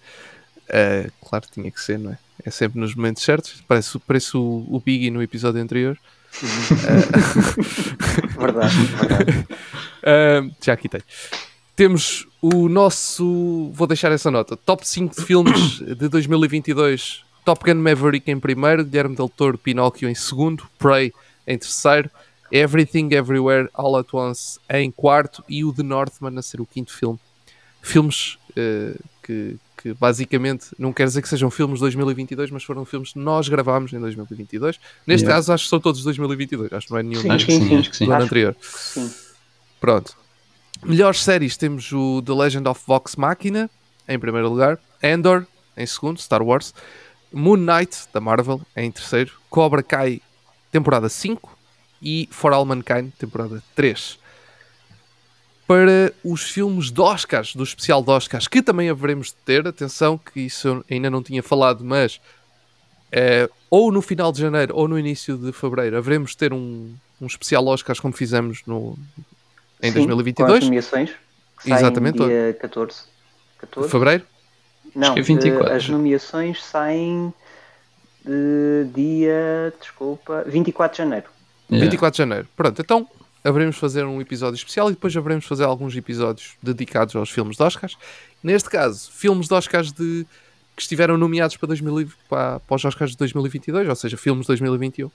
Uh, 0.69 1.11
claro, 1.25 1.47
tinha 1.53 1.71
que 1.71 1.81
ser, 1.81 1.97
não 1.97 2.13
é? 2.13 2.19
é 2.45 2.51
sempre 2.51 2.81
nos 2.81 2.95
momentos 2.95 3.23
certos. 3.23 3.63
Parece, 3.67 3.99
parece 4.01 4.37
o, 4.37 4.67
o 4.69 4.83
Biggie 4.85 5.11
no 5.11 5.23
episódio 5.23 5.63
anterior. 5.63 5.97
verdade, 8.37 8.75
verdade. 8.99 9.47
Uh, 10.03 10.53
já 10.61 10.73
aqui 10.73 10.89
tem. 10.89 11.01
Temos 11.77 12.27
o 12.41 12.69
nosso. 12.69 13.71
Vou 13.75 13.87
deixar 13.87 14.11
essa 14.11 14.31
nota. 14.31 14.57
Top 14.57 14.87
5 14.89 15.15
de 15.15 15.23
filmes 15.27 15.79
de 15.79 16.09
2022. 16.09 17.23
Top 17.45 17.63
Gun 17.65 17.81
Maverick 17.81 18.29
em 18.31 18.41
primeiro, 18.41 18.85
Guilherme 18.85 19.15
Del 19.15 19.29
Toro, 19.29 19.57
Pinóquio 19.57 20.09
em 20.09 20.15
segundo, 20.17 20.65
Prey 20.79 21.13
em 21.47 21.57
terceiro, 21.57 22.11
Everything 22.51 23.09
Everywhere 23.13 23.69
All 23.73 23.97
at 23.97 24.13
Once 24.13 24.59
em 24.69 24.91
quarto 24.91 25.45
e 25.49 25.65
o 25.65 25.73
The 25.73 25.85
Northman 25.85 26.37
a 26.39 26.43
ser 26.43 26.61
o 26.61 26.67
quinto 26.67 26.93
filme. 26.93 27.21
Filmes 27.81 28.37
uh, 28.51 28.99
que, 29.23 29.57
que 29.77 29.95
basicamente 29.95 30.67
não 30.77 30.93
quer 30.93 31.05
dizer 31.05 31.23
que 31.23 31.29
sejam 31.29 31.51
filmes 31.53 31.75
de 31.77 31.83
2022, 31.83 32.51
mas 32.51 32.65
foram 32.65 32.85
filmes 32.85 33.13
que 33.13 33.19
nós 33.21 33.49
gravámos 33.49 33.93
em 33.93 34.01
2022. 34.01 34.81
Neste 35.07 35.25
Yeah. 35.25 35.37
caso, 35.37 35.53
acho 35.53 35.65
que 35.65 35.71
são 35.71 35.79
todos 35.79 36.01
de 36.01 36.05
2022, 36.07 36.73
acho 36.73 36.87
que 36.89 36.93
não 36.93 36.99
é 36.99 37.03
nenhum 37.05 37.21
Sim, 37.21 37.29
dos 37.29 37.37
Acho 37.37 37.47
que 37.47 37.53
sim, 37.53 37.61
sim, 37.61 37.69
sim. 37.69 37.77
acho 37.79 37.91
que 37.91 37.97
sim. 37.97 38.05
do 38.07 38.11
ano 38.11 38.17
Acho- 38.17 38.27
anterior. 38.27 38.57
Sim. 38.61 39.11
Pronto. 39.79 40.17
Melhores 40.85 41.23
séries 41.23 41.57
temos 41.57 41.91
o 41.93 42.23
The 42.23 42.33
Legend 42.33 42.69
of 42.69 42.83
Vox 42.87 43.17
Machina 43.17 43.71
em 44.07 44.19
primeiro 44.19 44.49
lugar, 44.49 44.79
Andor 45.03 45.47
em 45.77 45.87
segundo, 45.87 46.21
Star 46.21 46.43
Wars, 46.43 46.73
Moon 47.33 47.57
Knight 47.57 47.97
da 48.13 48.21
Marvel 48.21 48.61
em 48.77 48.91
terceiro, 48.91 49.33
Cobra 49.51 49.83
Kai 49.83 50.21
temporada 50.71 51.09
5 51.09 51.57
e 52.01 52.29
For 52.31 52.53
All 52.53 52.65
Mankind 52.65 53.11
temporada 53.19 53.63
3. 53.75 54.19
Para 55.67 56.13
os 56.23 56.43
filmes 56.43 56.93
de 56.93 57.01
Oscars, 57.01 57.57
do 57.57 57.65
especial 57.65 58.01
de 58.03 58.11
Oscars, 58.11 58.47
que 58.47 58.63
também 58.63 58.89
haveremos 58.89 59.29
de 59.29 59.35
ter, 59.45 59.67
atenção 59.67 60.17
que 60.17 60.41
isso 60.41 60.85
ainda 60.89 61.11
não 61.11 61.23
tinha 61.23 61.43
falado, 61.43 61.85
mas 61.85 62.21
eh, 63.11 63.49
ou 63.69 63.91
no 63.91 64.01
final 64.01 64.31
de 64.31 64.41
janeiro 64.41 64.75
ou 64.77 64.87
no 64.87 64.97
início 64.97 65.37
de 65.37 65.53
fevereiro 65.53 65.97
haveremos 65.97 66.31
de 66.33 66.37
ter 66.37 66.53
um, 66.53 66.95
um 67.21 67.27
especial 67.27 67.67
Oscars 67.67 67.99
como 67.99 68.15
fizemos 68.15 68.63
no, 68.67 68.97
em 69.83 69.89
Sim, 69.89 69.95
Com 69.95 70.01
as 70.01 70.07
2022, 70.07 70.65
nomeações. 70.65 71.11
que 71.59 71.65
saem 71.69 71.77
Exatamente. 71.77 72.19
Dia 72.19 72.57
14. 72.61 73.03
14? 73.59 73.91
fevereiro. 73.91 74.25
Não, 74.95 75.15
que 75.15 75.21
é 75.21 75.23
24. 75.23 75.69
eh, 75.73 75.77
as 75.77 75.89
nomeações 75.89 76.63
saem 76.65 77.33
de 78.25 78.89
dia, 78.95 79.73
desculpa, 79.81 80.45
24 80.47 80.97
de 80.97 80.99
janeiro. 81.03 81.27
Yeah. 81.71 81.85
24 81.85 82.13
de 82.13 82.19
janeiro. 82.19 82.49
Pronto, 82.57 82.81
então 82.81 83.09
haveremos 83.45 83.77
de 83.77 83.81
fazer 83.81 84.05
um 84.05 84.21
episódio 84.21 84.57
especial 84.57 84.89
e 84.89 84.95
depois 84.95 85.17
haveremos 85.17 85.45
de 85.45 85.49
fazer 85.49 85.65
alguns 85.65 85.97
episódios 85.97 86.55
dedicados 86.63 87.15
aos 87.15 87.31
filmes 87.31 87.57
de 87.57 87.63
Oscars. 87.63 87.97
Neste 88.43 88.69
caso, 88.69 89.11
filmes 89.13 89.47
de 89.49 89.55
Oscars 89.55 89.93
de, 89.93 90.27
que 90.77 90.83
estiveram 90.83 91.17
nomeados 91.17 91.57
para, 91.57 91.69
2000, 91.69 92.03
e- 92.03 92.09
para, 92.29 92.61
para 92.61 92.77
os 92.77 92.85
Oscars 92.85 93.13
de 93.13 93.17
2022, 93.17 93.89
ou 93.89 93.97
seja, 93.97 94.17
filmes 94.19 94.43
de 94.43 94.49
2021. 94.49 95.11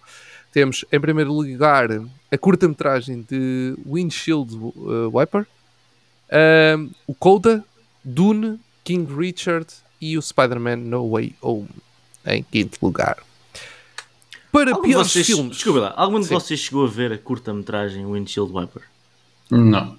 Temos, 0.52 0.84
em 0.92 1.00
primeiro 1.00 1.32
lugar, 1.32 1.90
a 2.32 2.38
curta-metragem 2.38 3.26
de 3.30 3.76
Windshield 3.86 4.56
uh, 4.56 5.18
Wiper, 5.18 5.46
um, 6.78 6.90
o 7.06 7.14
Coda, 7.14 7.64
Dune, 8.04 8.60
King 8.84 9.14
Richard 9.14 9.68
e 10.02 10.18
o 10.18 10.22
Spider-Man 10.22 10.78
No 10.78 11.12
Way 11.12 11.36
Home, 11.42 11.70
em 12.26 12.44
quinto 12.44 12.80
lugar. 12.84 13.18
Para 14.52 14.72
Algum 14.72 14.82
piores 14.84 15.12
vocês, 15.12 15.28
filmes... 15.28 15.56
Desculpa 15.56 15.80
lá, 15.80 15.94
algum 15.96 16.20
de 16.20 16.26
Sim. 16.26 16.34
vocês 16.34 16.60
chegou 16.60 16.86
a 16.86 16.90
ver 16.90 17.14
a 17.14 17.18
curta-metragem 17.18 18.06
Windshield 18.06 18.52
Wiper? 18.52 18.82
Não. 19.50 19.98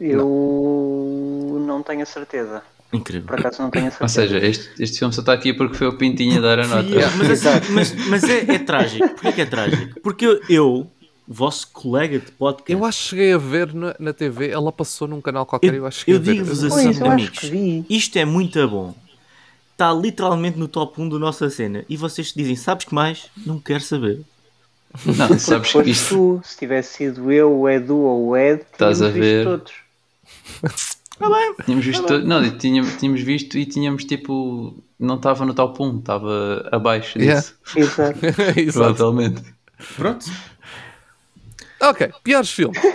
Eu 0.00 1.62
não 1.66 1.82
tenho 1.82 2.02
a 2.02 2.06
certeza. 2.06 2.62
Incrível. 2.92 3.26
Por 3.26 3.38
acaso 3.40 3.62
não 3.62 3.70
tenho 3.70 3.88
a 3.88 3.90
certeza. 3.90 4.04
Ou 4.22 4.28
seja, 4.28 4.46
este, 4.46 4.82
este 4.82 4.98
filme 4.98 5.12
só 5.12 5.20
está 5.20 5.32
aqui 5.32 5.52
porque 5.52 5.76
foi 5.76 5.86
o 5.88 5.96
Pintinho 5.96 6.38
a 6.38 6.40
dar 6.40 6.60
a 6.60 6.66
nota. 6.66 6.88
Yeah, 6.88 7.16
Mas, 7.16 7.46
assim, 7.46 7.72
mas, 7.72 7.94
mas 8.06 8.24
é, 8.24 8.54
é 8.54 8.58
trágico. 8.58 9.08
Porquê 9.08 9.32
que 9.32 9.40
é 9.40 9.46
trágico? 9.46 10.00
Porque 10.00 10.40
eu, 10.48 10.90
vosso 11.26 11.68
colega 11.72 12.18
de 12.18 12.30
podcast, 12.32 12.72
Eu 12.72 12.84
acho 12.84 12.98
que 13.02 13.08
cheguei 13.10 13.32
a 13.32 13.38
ver 13.38 13.74
na, 13.74 13.94
na 13.98 14.12
TV, 14.12 14.50
ela 14.50 14.70
passou 14.70 15.08
num 15.08 15.20
canal 15.20 15.44
qualquer, 15.44 15.68
eu, 15.74 15.78
eu, 15.78 15.86
acho 15.86 16.04
que 16.04 16.12
eu 16.12 16.20
ver. 16.20 16.34
digo-vos 16.34 16.62
Eu- 16.62 16.68
assim, 16.68 16.84
Pois, 16.94 17.02
amigos, 17.02 17.50
isto 17.90 18.16
é 18.18 18.24
muito 18.24 18.66
bom. 18.68 18.94
Está 19.72 19.92
literalmente 19.92 20.58
no 20.58 20.68
top 20.68 21.00
1 21.02 21.08
do 21.08 21.18
nossa 21.18 21.50
cena. 21.50 21.84
E 21.88 21.96
vocês 21.96 22.32
dizem, 22.34 22.56
sabes 22.56 22.86
que 22.86 22.94
mais? 22.94 23.28
Não 23.44 23.58
quero 23.58 23.82
saber. 23.82 24.22
Não, 25.04 25.38
sabes 25.38 25.72
que 25.72 25.90
isto. 25.90 26.08
tu, 26.08 26.40
se 26.42 26.56
tivesse 26.56 26.94
sido 26.94 27.30
eu, 27.30 27.52
o 27.52 27.68
Edu 27.68 27.98
ou 27.98 28.28
o 28.28 28.36
Ed, 28.36 28.62
Estás 28.72 29.02
a 29.02 29.12
tínhamos 29.12 29.70
visto 30.62 30.96
ver? 31.18 31.46
todos. 31.54 31.64
Tínhamos 31.66 31.84
visto. 31.86 32.06
todo- 32.06 32.24
Não, 32.26 32.44
e 32.44 32.50
tínhamos, 32.52 32.96
tínhamos 32.96 33.20
visto 33.22 33.56
e 33.58 33.64
tínhamos 33.66 34.04
tipo. 34.04 34.82
Não 34.98 35.16
estava 35.16 35.44
no 35.44 35.52
top 35.54 35.82
1, 35.82 35.98
estava 35.98 36.68
abaixo 36.72 37.18
Yeah. 37.18 37.40
disso. 37.40 37.54
Exato. 37.76 38.18
Exato. 38.58 38.94
Provavelmente. 38.94 39.42
Pronto. 39.96 40.24
Ok, 41.80 42.10
piores 42.24 42.50
filmes. 42.50 42.78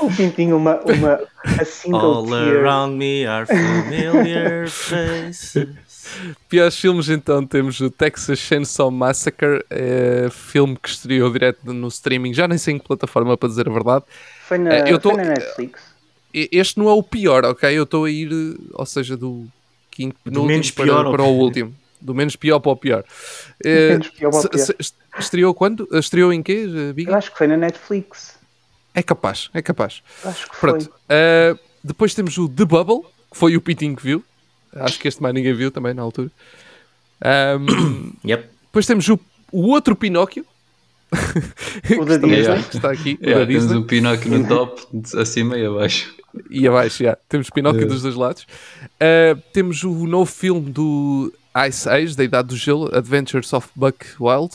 O 0.00 0.10
Pintinho, 0.14 0.56
uma, 0.56 0.76
uma 0.80 1.20
a 1.60 1.64
single 1.64 2.00
All 2.00 2.26
tear. 2.26 2.56
around 2.58 2.96
me 2.96 3.26
are 3.26 3.44
familiar 3.46 4.68
faces. 4.68 5.66
Piores 6.48 6.78
filmes, 6.78 7.08
então, 7.08 7.46
temos 7.46 7.80
o 7.80 7.90
Texas 7.90 8.38
Chainsaw 8.38 8.90
Massacre, 8.90 9.64
eh, 9.70 10.28
filme 10.30 10.76
que 10.82 10.88
estreou 10.88 11.30
direto 11.32 11.72
no 11.72 11.88
streaming, 11.88 12.32
já 12.34 12.46
nem 12.48 12.58
sei 12.58 12.74
em 12.74 12.78
que 12.78 12.86
plataforma 12.86 13.36
para 13.36 13.48
dizer 13.48 13.68
a 13.68 13.72
verdade. 13.72 14.04
Foi 14.46 14.58
na, 14.58 14.74
Eh, 14.74 14.92
eu 14.92 14.98
tô- 14.98 15.10
foi 15.10 15.22
na 15.22 15.30
Netflix. 15.30 15.80
Este 16.32 16.78
não 16.78 16.88
é 16.88 16.92
o 16.92 17.02
pior, 17.02 17.44
ok? 17.44 17.70
Eu 17.76 17.82
estou 17.84 18.04
a 18.04 18.10
ir, 18.10 18.28
ou 18.72 18.86
seja, 18.86 19.16
do 19.16 19.46
quinto 19.90 20.16
penúltimo 20.22 20.46
menos 20.46 20.70
para, 20.70 20.84
pior 20.84 21.02
para 21.10 21.22
o 21.22 21.26
pior. 21.26 21.42
último. 21.42 21.74
Do 22.00 22.14
menos 22.14 22.36
pior 22.36 22.60
para 22.60 22.70
o 22.72 22.76
pior. 22.76 23.04
Eh, 23.64 23.90
menos 23.90 24.08
pior 24.10 24.30
para 24.30 24.40
o 24.40 24.48
pior. 24.50 24.66
Estreou 25.18 25.52
quando? 25.54 25.88
Estreou 25.92 26.32
em 26.32 26.42
quê, 26.42 26.66
eh, 26.90 26.92
Big? 26.92 27.10
Eu 27.10 27.16
acho 27.16 27.32
que 27.32 27.38
foi 27.38 27.46
na 27.48 27.56
Netflix. 27.56 28.36
É 28.94 29.02
capaz, 29.02 29.50
é 29.52 29.60
capaz. 29.62 30.02
Acho 30.24 30.48
que 30.48 30.56
foi. 30.56 30.70
Pronto. 30.70 30.86
Uh, 30.86 31.58
depois 31.82 32.14
temos 32.14 32.36
o 32.38 32.48
The 32.48 32.64
Bubble, 32.64 33.00
que 33.30 33.36
foi 33.36 33.56
o 33.56 33.60
Pitinho 33.60 33.96
que 33.96 34.02
viu. 34.02 34.24
Acho 34.74 34.98
que 34.98 35.08
este 35.08 35.22
mais 35.22 35.34
ninguém 35.34 35.54
viu 35.54 35.70
também 35.70 35.94
na 35.94 36.02
altura. 36.02 36.30
Um, 37.24 38.12
Yep. 38.24 38.48
depois 38.66 38.86
temos 38.86 39.08
o, 39.08 39.18
o 39.52 39.68
outro 39.68 39.96
Pinóquio. 39.96 40.44
O 41.98 42.04
da 42.04 42.16
Disney. 42.18 42.40
está, 42.40 42.62
que 42.62 42.76
está 42.76 42.90
aqui. 42.92 43.18
o 43.20 43.24
Yeah, 43.24 43.40
da 43.40 43.46
temos 43.46 43.62
Disney. 43.62 43.78
o 43.78 43.84
Pinóquio 43.84 44.30
no 44.38 44.46
top, 44.48 44.82
acima 45.18 45.56
e 45.56 45.64
abaixo. 45.64 46.14
E 46.50 46.68
abaixo, 46.68 47.02
já. 47.02 47.16
Temos 47.28 47.48
Pinóquio 47.50 47.82
É. 47.82 47.86
dos 47.86 48.02
dois 48.02 48.14
lados. 48.14 48.46
Uh, 49.00 49.40
temos 49.52 49.82
o 49.84 50.06
novo 50.06 50.30
filme 50.30 50.70
do 50.70 51.32
Ice 51.66 51.88
Age, 51.88 52.14
da 52.14 52.22
Idade 52.24 52.48
do 52.48 52.56
Gelo, 52.56 52.94
Adventures 52.94 53.52
of 53.54 53.68
Buck 53.74 54.04
Wild. 54.20 54.54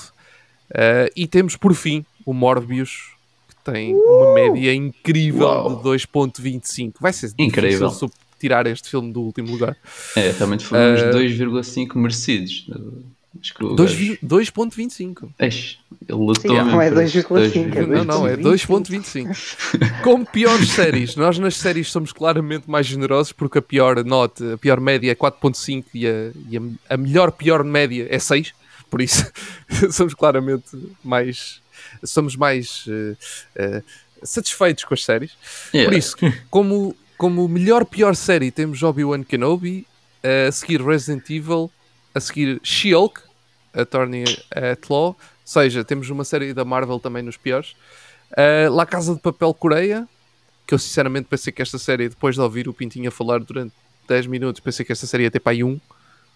Uh, 0.69 1.09
e 1.15 1.25
temos, 1.27 1.55
por 1.57 1.73
fim, 1.73 2.05
o 2.25 2.33
Morbius, 2.33 3.09
que 3.49 3.71
tem 3.71 3.95
uma 3.95 4.33
média 4.35 4.73
incrível 4.73 5.47
Uau. 5.47 5.75
de 5.77 5.83
2.25. 6.05 6.93
Vai 7.01 7.11
ser 7.13 7.33
Incrível. 7.39 7.89
Tirar 8.43 8.67
este 8.67 8.89
filme 8.89 9.13
do 9.13 9.21
último 9.21 9.49
lugar. 9.51 9.77
É, 10.17 10.31
realmente 10.31 10.65
foram 10.65 10.93
uns 10.93 10.99
Eh, 11.01 11.11
2,5 11.11 11.95
merecidos. 11.97 12.67
Acho 13.41 13.53
que 13.55 13.63
o 13.63 13.73
Dois 13.73 13.91
gajo- 13.93 14.03
vi- 14.03 14.19
2.25. 14.21 15.29
Eish, 15.39 15.79
ele 16.07 16.17
lutou 16.19 16.35
Sim, 16.41 16.49
não 16.49 16.81
é 16.81 16.89
por 16.89 16.97
2,5, 16.99 17.37
é 17.37 17.49
2,25. 17.49 17.87
Não, 17.87 18.03
não, 18.03 18.27
é 18.27 18.35
2.25. 18.37 19.33
Como 20.03 20.25
piores 20.25 20.69
séries, 20.71 21.15
nós 21.15 21.39
nas 21.39 21.55
séries 21.55 21.89
somos 21.89 22.11
claramente 22.11 22.69
mais 22.69 22.85
generosos 22.85 23.31
porque 23.31 23.57
a 23.59 23.61
pior 23.61 24.03
nota, 24.03 24.53
a 24.53 24.57
pior 24.57 24.79
média 24.81 25.09
é 25.11 25.15
4.5 25.15 25.85
e, 25.95 26.05
a, 26.05 26.11
e 26.49 26.57
a, 26.57 26.93
a 26.93 26.97
melhor 26.97 27.31
pior 27.31 27.63
média 27.63 28.05
é 28.09 28.19
6. 28.19 28.53
Por 28.89 29.01
isso, 29.01 29.25
somos 29.91 30.13
claramente 30.13 30.65
mais 31.03 31.61
somos 32.03 32.35
mais 32.35 32.85
eh, 32.87 33.15
eh, 33.55 33.81
satisfeitos 34.21 34.83
com 34.83 34.93
as 34.93 35.03
séries. 35.03 35.31
Yeah. 35.73 35.89
Por 35.89 35.97
isso, 35.97 36.15
como, 36.49 36.95
como 37.23 37.47
melhor 37.47 37.85
pior 37.85 38.17
série, 38.17 38.51
temos 38.51 38.83
Obi-Wan 38.83 39.23
Kenobi, 39.23 39.87
a 40.21 40.51
seguir 40.51 40.85
Resident 40.85 41.29
Evil, 41.29 41.71
a 42.13 42.19
seguir 42.19 42.59
She-Hulk, 42.61 43.21
Attorney 43.73 44.25
at 44.53 44.89
Law, 44.89 45.11
ou 45.11 45.17
seja, 45.45 45.85
temos 45.85 46.09
uma 46.09 46.25
série 46.25 46.53
da 46.53 46.65
Marvel 46.65 46.99
também 46.99 47.23
nos 47.23 47.37
piores. 47.37 47.77
Uh, 48.31 48.69
La 48.69 48.85
Casa 48.85 49.15
de 49.15 49.21
Papel 49.21 49.53
Coreia, 49.53 50.05
que 50.67 50.73
eu 50.73 50.77
sinceramente 50.77 51.29
pensei 51.29 51.53
que 51.53 51.61
esta 51.61 51.79
série, 51.79 52.09
depois 52.09 52.35
de 52.35 52.41
ouvir 52.41 52.67
o 52.67 52.73
Pintinho 52.73 53.07
a 53.07 53.11
falar 53.11 53.39
durante 53.39 53.73
10 54.05 54.27
minutos, 54.27 54.59
pensei 54.59 54.85
que 54.85 54.91
esta 54.91 55.07
série 55.07 55.23
ia 55.23 55.31
ter 55.31 55.39
para 55.39 55.53
aí 55.53 55.63
1, 55.63 55.79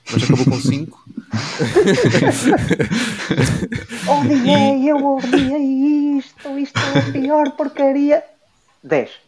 mas 0.09 0.23
acabou 0.23 0.45
com 0.45 0.61
5. 0.61 1.05
Odiei, 4.07 4.89
eu 4.89 5.05
odiei 5.05 6.17
isto. 6.17 6.57
Isto 6.57 6.79
é 6.79 6.99
a 6.99 7.11
pior 7.11 7.51
porcaria. 7.57 8.23
10. 8.81 9.26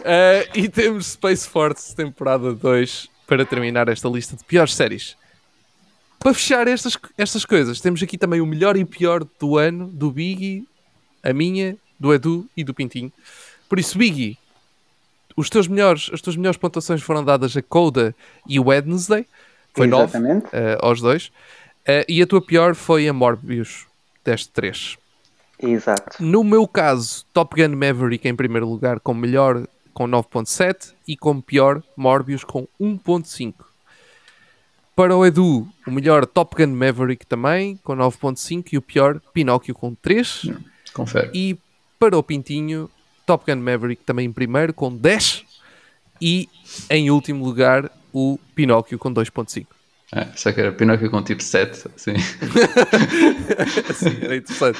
Uh, 0.00 0.46
e 0.54 0.68
temos 0.68 1.06
Space 1.12 1.48
Force 1.48 1.94
temporada 1.94 2.52
2 2.52 3.08
para 3.26 3.44
terminar 3.44 3.88
esta 3.88 4.08
lista 4.08 4.36
de 4.36 4.44
piores 4.44 4.74
séries. 4.74 5.16
Para 6.18 6.34
fechar 6.34 6.68
estas, 6.68 6.98
estas 7.16 7.44
coisas, 7.44 7.80
temos 7.80 8.02
aqui 8.02 8.18
também 8.18 8.40
o 8.40 8.46
melhor 8.46 8.76
e 8.76 8.84
pior 8.84 9.24
do 9.38 9.56
ano 9.56 9.86
do 9.86 10.10
Biggie, 10.10 10.66
a 11.22 11.32
minha, 11.32 11.76
do 11.98 12.12
Edu 12.12 12.46
e 12.56 12.62
do 12.62 12.74
Pintinho. 12.74 13.12
Por 13.68 13.78
isso, 13.78 13.96
Biggie, 13.96 14.36
os 15.36 15.48
teus 15.48 15.66
melhores, 15.66 16.10
as 16.12 16.20
tuas 16.20 16.36
melhores 16.36 16.58
pontuações 16.58 17.00
foram 17.00 17.24
dadas 17.24 17.56
a 17.56 17.62
Coda 17.62 18.14
e 18.46 18.60
Wednesday. 18.60 19.26
Foi 19.72 19.86
9 19.86 20.04
Exatamente. 20.04 20.48
aos 20.80 21.00
dois. 21.00 21.26
Uh, 21.88 22.04
e 22.08 22.20
a 22.20 22.26
tua 22.26 22.42
pior 22.42 22.74
foi 22.74 23.08
a 23.08 23.12
Morbius, 23.12 23.86
deste 24.24 24.50
3. 24.50 24.98
Exato. 25.62 26.22
No 26.22 26.42
meu 26.42 26.66
caso, 26.66 27.24
Top 27.32 27.54
Gun 27.54 27.76
Maverick 27.76 28.26
em 28.26 28.34
primeiro 28.34 28.68
lugar 28.68 29.00
com 29.00 29.12
melhor 29.12 29.66
com 29.92 30.08
9.7 30.08 30.94
e 31.06 31.16
com 31.16 31.40
pior 31.40 31.82
Morbius 31.96 32.44
com 32.44 32.66
1.5. 32.80 33.54
Para 34.96 35.16
o 35.16 35.24
Edu, 35.24 35.68
o 35.86 35.90
melhor 35.90 36.26
Top 36.26 36.56
Gun 36.56 36.74
Maverick 36.74 37.26
também 37.26 37.76
com 37.84 37.94
9.5 37.94 38.72
e 38.72 38.78
o 38.78 38.82
pior 38.82 39.20
Pinóquio 39.32 39.74
com 39.74 39.94
3. 39.94 40.50
Confere. 40.92 41.30
E 41.34 41.58
para 41.98 42.16
o 42.16 42.22
Pintinho, 42.22 42.90
Top 43.26 43.44
Gun 43.50 43.60
Maverick 43.60 44.02
também 44.04 44.26
em 44.26 44.32
primeiro 44.32 44.72
com 44.72 44.94
10 44.94 45.44
e 46.20 46.48
em 46.88 47.10
último 47.10 47.44
lugar 47.44 47.90
o 48.12 48.38
Pinóquio 48.54 48.98
com 48.98 49.12
2.5. 49.12 49.66
É, 50.12 50.26
só 50.34 50.52
que 50.52 50.60
era 50.60 50.72
Pinóquio 50.72 51.10
com 51.10 51.22
tipo 51.22 51.42
7, 51.42 51.88
assim. 51.94 52.14
Sim, 53.94 54.18
era 54.22 54.36
interessante. 54.36 54.78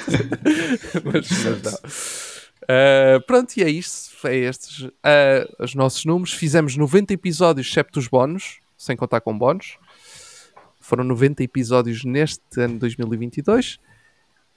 mas, 1.05 1.31
mas 1.45 1.63
não. 1.63 2.41
Uh, 2.63 3.21
pronto, 3.27 3.57
e 3.57 3.63
é 3.63 3.71
isto. 3.71 4.11
É 4.27 4.37
estes 4.37 4.81
uh, 4.81 4.91
os 5.59 5.75
nossos 5.75 6.05
números. 6.05 6.33
Fizemos 6.33 6.77
90 6.77 7.15
episódios, 7.15 7.69
excepto 7.69 8.01
os 8.01 8.09
bónus, 8.09 8.59
sem 8.77 8.97
contar 8.97 9.21
com 9.21 9.37
bónus. 9.37 9.79
Foram 10.81 11.05
90 11.05 11.45
episódios 11.45 12.05
neste 12.05 12.43
ano 12.61 12.75
de 12.75 12.81
2022. 12.81 13.79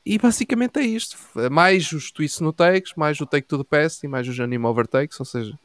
E 0.05 0.17
basicamente 0.17 0.79
é 0.79 0.83
isto. 0.83 1.17
Mais 1.51 1.91
os 1.91 2.11
twists 2.11 2.41
no 2.41 2.51
takes, 2.51 2.93
mais 2.95 3.21
o 3.21 3.25
take 3.25 3.47
to 3.47 3.57
the 3.57 3.63
past 3.63 4.03
e 4.03 4.09
mais 4.09 4.27
os 4.27 4.39
anime 4.39 4.65
overtakes. 4.65 5.19
Ou 5.19 5.25
seja, 5.25 5.57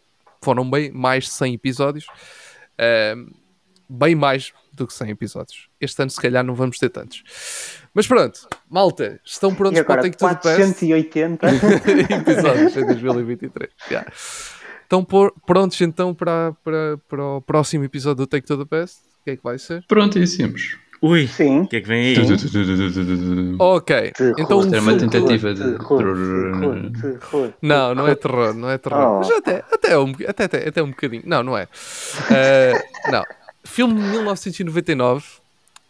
foram 0.42 0.68
bem 0.68 0.90
mais 0.92 1.25
de 1.25 1.31
100 1.31 1.55
episódios. 1.55 2.07
Uh, 2.79 3.47
bem 3.88 4.14
mais 4.14 4.53
do 4.72 4.87
que 4.87 4.92
100 4.94 5.11
episódios. 5.11 5.68
Este 5.81 6.01
ano, 6.03 6.11
se 6.11 6.20
calhar, 6.20 6.44
não 6.44 6.55
vamos 6.55 6.79
ter 6.79 6.88
tantos. 6.90 7.22
Mas 7.94 8.07
pronto, 8.07 8.46
malta, 8.70 9.20
estão 9.24 9.55
prontos 9.55 9.79
E 9.79 9.85
para 9.85 9.90
o 9.90 9.98
agora, 9.98 10.11
Take 10.11 10.16
to 10.18 10.29
the 10.29 10.35
Past? 10.35 10.87
480. 10.87 11.46
episódios 12.14 12.77
em 12.77 12.87
2023. 12.87 13.70
Yeah. 13.90 14.11
Estão 14.83 15.05
por- 15.05 15.35
prontos 15.46 15.81
então 15.81 16.14
para, 16.14 16.53
para, 16.64 16.98
para 17.09 17.24
o 17.24 17.42
próximo 17.42 17.85
episódio 17.85 18.24
do 18.24 18.27
Take 18.27 18.46
to 18.46 18.57
the 18.59 18.64
Past? 18.64 18.98
O 19.20 19.24
que 19.24 19.31
é 19.33 19.37
que 19.37 19.42
vai 19.42 19.59
ser? 19.59 19.85
Prontíssimos. 19.87 20.79
Ui, 21.01 21.29
Sim. 21.29 21.61
o 21.61 21.68
que 21.68 21.77
é 21.77 21.81
que 21.81 21.87
vem 21.87 22.16
aí? 22.16 22.16
Ok, 23.59 24.12
Terror. 24.12 24.35
então 24.37 24.68
Ter 24.68 24.79
o 24.79 24.83
uma 24.83 24.96
tentativa 24.98 25.55
de. 25.55 25.61
Terror, 25.62 25.98
terror. 27.01 27.53
Não, 27.62 27.94
não 27.94 28.09
é 28.09 28.14
terror, 28.16 28.53
não 28.55 28.68
é 28.68 28.79
terror. 28.79 29.16
Oh. 29.16 29.18
Mas 29.18 29.31
até, 29.31 29.64
até, 29.72 29.96
um, 29.98 30.12
até, 30.27 30.44
até, 30.44 30.68
até 30.68 30.83
um 30.83 30.90
bocadinho. 30.90 31.22
Não, 31.24 31.42
não 31.44 31.57
é. 31.57 31.68
Eh, 32.33 32.72
não. 33.12 33.22
Filme 33.70 33.94
de 33.94 34.00
1999. 34.09 35.24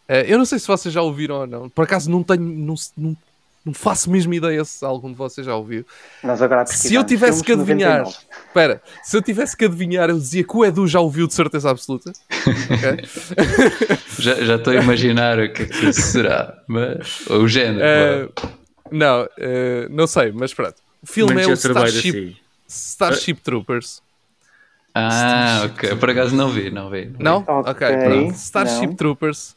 Eh, 0.09 0.27
eu 0.29 0.39
não 0.39 0.45
sei 0.45 0.59
se 0.59 0.67
vocês 0.67 0.93
já 0.93 1.01
ouviram 1.03 1.37
ou 1.37 1.47
não. 1.47 1.69
Por 1.69 1.85
acaso 1.85 2.11
não 2.11 2.23
tenho. 2.23 2.43
Não, 2.43 2.75
não, 2.97 3.17
não 3.65 3.75
faço 3.75 4.11
mesmo 4.11 4.33
ideia 4.33 4.65
se 4.65 4.85
algum 4.85 5.11
de 5.11 5.17
vocês 5.17 5.47
já 5.47 5.55
ouviu. 5.55 5.85
Nós 6.23 6.41
agora 6.41 6.65
Se 6.67 6.95
eu 6.95 7.05
tivesse 7.05 7.43
que 7.45 7.53
adivinhar, 7.53 7.99
99. 7.99 8.17
espera, 8.47 8.83
se 9.03 9.17
eu 9.17 9.23
tivesse 9.23 9.57
que 9.57 9.65
adivinhar, 9.67 10.09
eu 10.09 10.19
dizia 10.19 10.43
que 10.43 10.57
o 10.57 10.65
Edu 10.65 10.87
já 10.87 11.01
ouviu 11.01 11.27
de 11.27 11.35
certeza 11.35 11.71
absoluta. 11.71 12.13
Ok? 12.47 13.05
Já 14.19 14.35
já 14.35 14.57
estou 14.57 14.73
a 14.73 14.77
imaginar 14.83 15.39
o 15.39 15.53
que 15.53 15.63
é 15.63 15.67
que 15.67 15.91
isso 15.91 16.03
será. 16.03 16.61
Mas. 16.67 17.25
O 17.29 17.47
género. 17.47 17.81
Eh, 17.85 18.29
não, 18.91 19.29
eh, 19.39 19.87
não 19.91 20.07
sei, 20.09 20.33
mas 20.33 20.53
pronto. 20.53 20.75
O 21.01 21.07
filme 21.07 21.35
Manchester 21.35 21.71
é 21.71 21.75
o 21.75 21.85
Starship. 21.87 22.37
Starship 22.67 23.35
Troopers. 23.45 24.03
Ah, 24.99 25.63
ok. 25.67 25.97
Por 25.97 26.11
acaso 26.11 26.35
não 26.35 26.51
vi, 26.51 26.71
não 26.71 26.91
vi. 26.91 27.11
Não? 27.19 27.39
Ok, 27.47 27.71
Ok, 27.71 27.87
pronto. 28.05 28.35
Starship 28.35 28.87
não. 28.89 28.95
Troopers. 28.95 29.57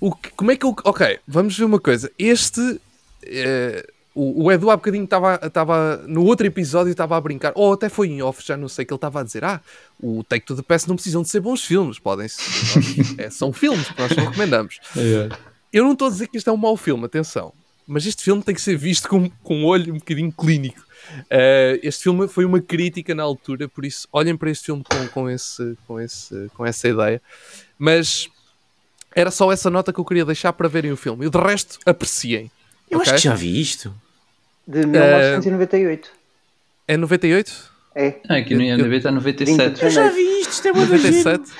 O 0.00 0.14
que- 0.14 0.30
como 0.30 0.50
é 0.50 0.56
que 0.56 0.66
eu. 0.66 0.74
Ok, 0.84 1.18
vamos 1.26 1.56
ver 1.56 1.64
uma 1.64 1.78
coisa. 1.80 2.10
Este. 2.18 2.80
eh, 3.24 3.86
o, 4.14 4.44
o 4.44 4.52
Edu 4.52 4.70
há 4.70 4.76
bocadinho 4.76 5.04
estava 5.04 5.96
no 6.06 6.24
outro 6.24 6.46
episódio 6.46 6.90
estava 6.90 7.16
a 7.16 7.20
brincar, 7.20 7.52
ou 7.54 7.72
até 7.72 7.88
foi 7.88 8.08
em 8.08 8.20
off, 8.20 8.44
já 8.46 8.56
não 8.58 8.68
sei, 8.68 8.84
que 8.84 8.92
ele 8.92 8.96
estava 8.98 9.20
a 9.20 9.22
dizer: 9.22 9.44
Ah, 9.44 9.60
o 10.02 10.22
Take 10.24 10.44
to 10.44 10.56
the 10.56 10.62
Past 10.62 10.88
não 10.88 10.96
precisam 10.96 11.22
de 11.22 11.28
ser 11.30 11.40
bons 11.40 11.64
filmes, 11.64 11.98
podem 11.98 12.28
ser. 12.28 12.42
é, 13.18 13.30
são 13.30 13.52
filmes 13.52 13.88
que 13.88 14.00
nós 14.00 14.10
recomendamos. 14.10 14.80
Yeah. 14.96 15.34
Eu 15.72 15.84
não 15.84 15.92
estou 15.92 16.08
a 16.08 16.10
dizer 16.10 16.26
que 16.26 16.36
este 16.36 16.48
é 16.48 16.52
um 16.52 16.56
mau 16.58 16.76
filme, 16.76 17.04
atenção. 17.06 17.52
Mas 17.86 18.04
este 18.06 18.22
filme 18.22 18.42
tem 18.42 18.54
que 18.54 18.60
ser 18.60 18.76
visto 18.76 19.08
com, 19.08 19.30
com 19.42 19.56
um 19.62 19.64
olho 19.64 19.94
um 19.94 19.98
bocadinho 19.98 20.30
clínico. 20.32 20.82
Uh, 21.24 21.78
este 21.82 22.04
filme 22.04 22.28
foi 22.28 22.44
uma 22.44 22.60
crítica 22.60 23.14
na 23.14 23.22
altura, 23.22 23.68
por 23.68 23.84
isso 23.84 24.08
olhem 24.12 24.36
para 24.36 24.50
este 24.50 24.66
filme 24.66 24.82
com, 24.84 25.08
com, 25.08 25.30
esse, 25.30 25.76
com, 25.86 26.00
esse, 26.00 26.50
com 26.54 26.64
essa 26.64 26.88
ideia. 26.88 27.20
Mas 27.78 28.28
era 29.14 29.30
só 29.30 29.52
essa 29.52 29.70
nota 29.70 29.92
que 29.92 30.00
eu 30.00 30.04
queria 30.04 30.24
deixar 30.24 30.52
para 30.52 30.68
verem 30.68 30.92
o 30.92 30.96
filme. 30.96 31.26
E 31.26 31.30
de 31.30 31.38
resto, 31.38 31.78
apreciem. 31.84 32.50
Eu 32.90 32.98
ok? 32.98 33.12
acho 33.12 33.22
que 33.22 33.28
já 33.28 33.34
vi 33.34 33.60
isto. 33.60 33.94
De 34.66 34.86
1998. 34.86 36.10
É 36.88 36.96
98? 36.96 37.72
É. 37.94 38.14
Ah, 38.28 38.36
aqui 38.36 38.54
no 38.54 38.62
IMDb 38.62 38.96
está 38.96 39.10
97. 39.10 39.68
20 39.68 39.78
de 39.78 39.84
Eu 39.84 39.90
já 39.90 40.08
vi 40.08 40.40
isto, 40.40 40.50
isto 40.52 40.68
é 40.68 40.72
uma 40.72 40.86
das 40.86 41.02
97? 41.02 41.52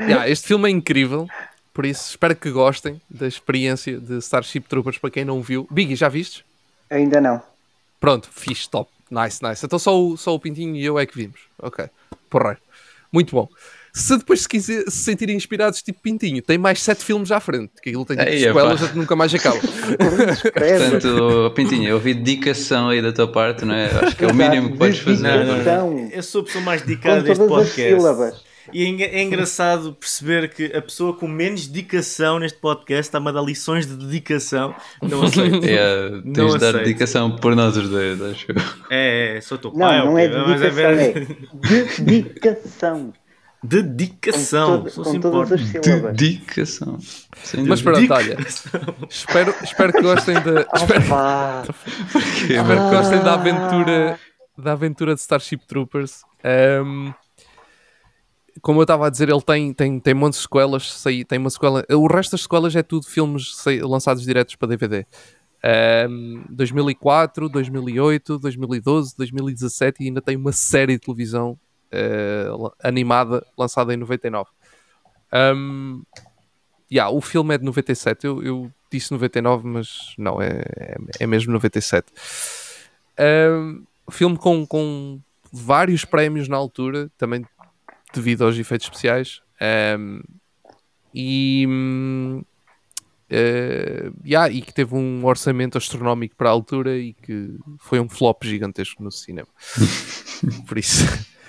Yeah, 0.00 0.28
este 0.28 0.46
filme 0.46 0.68
é 0.68 0.72
incrível. 0.72 1.28
Por 1.72 1.84
isso, 1.84 2.10
espero 2.10 2.36
que 2.36 2.50
gostem 2.50 3.00
da 3.10 3.26
experiência 3.26 3.98
de 3.98 4.18
Starship 4.18 4.60
Troopers 4.68 4.96
para 4.96 5.10
quem 5.10 5.24
não 5.24 5.42
viu. 5.42 5.66
Biggie, 5.70 5.96
já 5.96 6.08
viste? 6.08 6.44
Ainda 6.88 7.20
não. 7.20 7.42
Pronto, 8.04 8.28
fixe, 8.30 8.68
top. 8.68 8.90
Nice, 9.10 9.42
nice. 9.42 9.64
Então 9.64 9.78
só 9.78 9.98
o, 9.98 10.14
só 10.14 10.34
o 10.34 10.38
Pintinho 10.38 10.76
e 10.76 10.84
eu 10.84 10.98
é 10.98 11.06
que 11.06 11.16
vimos. 11.16 11.40
Ok. 11.58 11.86
Porra. 12.28 12.58
Muito 13.10 13.34
bom. 13.34 13.48
Se 13.94 14.18
depois 14.18 14.42
se, 14.42 14.48
quiser, 14.48 14.82
se 14.90 15.04
sentirem 15.04 15.34
inspirados, 15.34 15.80
tipo 15.80 16.00
Pintinho, 16.02 16.42
tem 16.42 16.58
mais 16.58 16.82
sete 16.82 17.02
filmes 17.02 17.32
à 17.32 17.40
frente. 17.40 17.70
Que 17.82 17.88
aquilo 17.88 18.04
tem 18.04 18.18
tipo, 18.18 18.28
Ei, 18.28 18.40
sequelas 18.40 18.90
que 18.90 18.98
nunca 18.98 19.16
mais 19.16 19.34
acaba. 19.34 19.56
Portanto, 20.52 21.52
Pintinho, 21.54 21.88
eu 21.88 21.94
ouvi 21.94 22.12
dedicação 22.12 22.90
aí 22.90 23.00
da 23.00 23.10
tua 23.10 23.26
parte, 23.30 23.64
não 23.64 23.74
é? 23.74 23.86
Acho 23.86 24.16
que 24.16 24.24
é 24.26 24.28
o 24.28 24.34
mínimo 24.34 24.72
que 24.72 24.76
podes 24.78 24.98
fazer. 24.98 25.22
Não, 25.22 25.44
não, 25.46 25.60
Então, 25.62 25.90
não. 25.90 26.08
Eu 26.10 26.22
sou 26.22 26.42
a 26.42 26.44
pessoa 26.44 26.62
mais 26.62 26.82
dedicada 26.82 27.22
deste 27.22 27.40
as 27.40 27.48
podcast. 27.48 27.80
sílabas. 27.80 28.43
E 28.72 29.02
é, 29.02 29.16
é 29.18 29.22
engraçado 29.22 29.92
perceber 29.94 30.48
que 30.48 30.66
a 30.76 30.80
pessoa 30.80 31.14
com 31.14 31.28
menos 31.28 31.66
dedicação 31.66 32.38
neste 32.38 32.58
podcast 32.58 33.02
está-me 33.08 33.28
a 33.28 33.32
dar 33.32 33.42
lições 33.42 33.86
de 33.86 33.94
dedicação. 33.96 34.74
Não 35.02 35.22
aceito. 35.24 35.64
É, 35.64 36.10
Não 36.10 36.32
tens 36.32 36.52
de 36.52 36.58
dar 36.58 36.68
aceito. 36.68 36.84
dedicação 36.84 37.36
por 37.36 37.54
nós 37.54 37.76
os 37.76 37.88
dois, 37.88 38.20
acho 38.22 38.46
eu. 38.50 38.56
É, 38.90 39.36
é, 39.36 39.40
sou 39.40 39.58
teu 39.58 39.70
Não, 39.72 39.78
pai. 39.78 39.98
não 39.98 40.12
ok, 40.14 40.24
é 40.24 40.28
mas 40.28 40.60
dedicação, 40.60 40.90
é 40.90 41.10
ver- 41.12 41.98
dedicação. 42.00 43.12
Com, 43.60 43.68
Dedicação. 43.68 44.82
todo- 44.82 44.90
só 44.90 45.02
com 45.04 45.20
todas 45.20 45.52
as 45.52 45.60
sílabas. 45.62 46.16
Dedicação. 46.16 46.98
Sem 47.42 47.64
Mas 47.64 47.80
pronto, 47.80 48.12
olha. 48.12 48.36
Espero, 49.08 49.54
espero 49.62 49.92
que 49.92 50.02
gostem 50.02 50.34
da. 50.34 50.66
Espero, 50.76 51.02
espero 52.42 52.84
que 52.84 52.90
gostem 52.96 53.18
da 53.22 53.34
aventura, 53.34 54.18
da 54.58 54.72
aventura 54.72 55.14
de 55.14 55.20
Starship 55.22 55.60
Troopers. 55.66 56.22
Ahm, 56.44 57.12
como 58.64 58.80
eu 58.80 58.84
estava 58.84 59.06
a 59.06 59.10
dizer, 59.10 59.28
ele 59.28 59.42
tem, 59.42 59.74
tem, 59.74 60.00
tem 60.00 60.14
montes 60.14 60.38
de 60.38 60.44
sequelas. 60.44 60.90
Sei, 60.90 61.22
tem 61.22 61.38
uma 61.38 61.50
sequela. 61.50 61.84
O 61.90 62.06
resto 62.06 62.30
das 62.32 62.40
sequelas 62.42 62.74
é 62.74 62.82
tudo 62.82 63.06
filmes 63.06 63.54
sei, 63.56 63.82
lançados 63.82 64.22
diretos 64.24 64.56
para 64.56 64.68
DVD. 64.68 65.06
Ahm, 65.62 66.44
2004, 66.48 67.48
2008, 67.50 68.38
2012, 68.38 69.14
2017 69.18 70.02
e 70.02 70.06
ainda 70.08 70.22
tem 70.22 70.34
uma 70.34 70.50
série 70.52 70.94
de 70.94 71.00
televisão 71.00 71.58
eh, 71.92 72.46
la- 72.48 72.72
animada 72.82 73.46
lançada 73.56 73.92
em 73.92 73.98
99. 73.98 74.48
Um, 75.32 76.02
yeah, 76.90 77.14
o 77.14 77.20
filme 77.20 77.54
é 77.54 77.58
de 77.58 77.64
97. 77.64 78.24
Eu, 78.26 78.42
eu 78.42 78.72
disse 78.90 79.12
99, 79.12 79.66
mas 79.68 80.14
não, 80.16 80.40
é, 80.40 80.62
é, 80.74 80.96
é 81.20 81.26
mesmo 81.26 81.52
97. 81.52 82.06
Um, 83.20 83.84
filme 84.10 84.38
com, 84.38 84.66
com 84.66 85.20
vários 85.52 86.04
prémios 86.04 86.48
na 86.48 86.56
altura, 86.56 87.10
também 87.16 87.44
devido 88.14 88.44
aos 88.44 88.56
efeitos 88.56 88.86
especiais. 88.86 89.42
Um, 89.98 90.20
e, 91.14 91.66
eh, 93.30 94.10
yeah, 94.24 94.52
e 94.52 94.60
que 94.60 94.72
teve 94.72 94.94
um 94.94 95.24
orçamento 95.24 95.78
astronómico 95.78 96.34
para 96.36 96.48
a 96.48 96.52
altura 96.52 96.96
e 96.96 97.12
que 97.14 97.56
foi 97.78 98.00
um 98.00 98.08
flop 98.08 98.44
gigantesco 98.44 99.02
no 99.02 99.10
cinema. 99.10 99.48
Por 100.66 100.78
isso, 100.78 101.04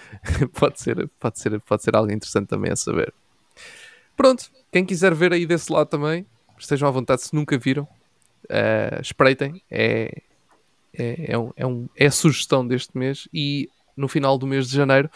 pode 0.57 0.79
ser, 0.81 1.07
pode, 1.19 1.39
ser, 1.39 1.59
pode 1.61 1.83
ser 1.83 1.95
algo 1.95 2.11
interessante 2.11 2.47
também 2.47 2.71
a 2.71 2.75
saber. 2.75 3.13
Pronto, 4.15 4.49
quem 4.71 4.85
quiser 4.85 5.13
ver 5.13 5.33
aí 5.33 5.45
desse 5.45 5.71
lado 5.71 5.87
também, 5.87 6.25
estejam 6.57 6.87
à 6.87 6.91
vontade 6.91 7.21
se 7.21 7.35
nunca 7.35 7.57
viram, 7.57 7.87
eh, 8.49 8.99
espreitem. 9.01 9.61
É, 9.69 10.21
é, 10.93 11.33
é, 11.33 11.37
um, 11.37 11.51
é, 11.57 11.67
um- 11.67 11.89
é 11.95 12.05
a 12.05 12.11
sugestão 12.11 12.65
deste 12.65 12.97
mês 12.97 13.27
e 13.33 13.69
no 13.97 14.07
final 14.07 14.37
do 14.37 14.47
mês 14.47 14.67
de 14.69 14.75
janeiro 14.75 15.09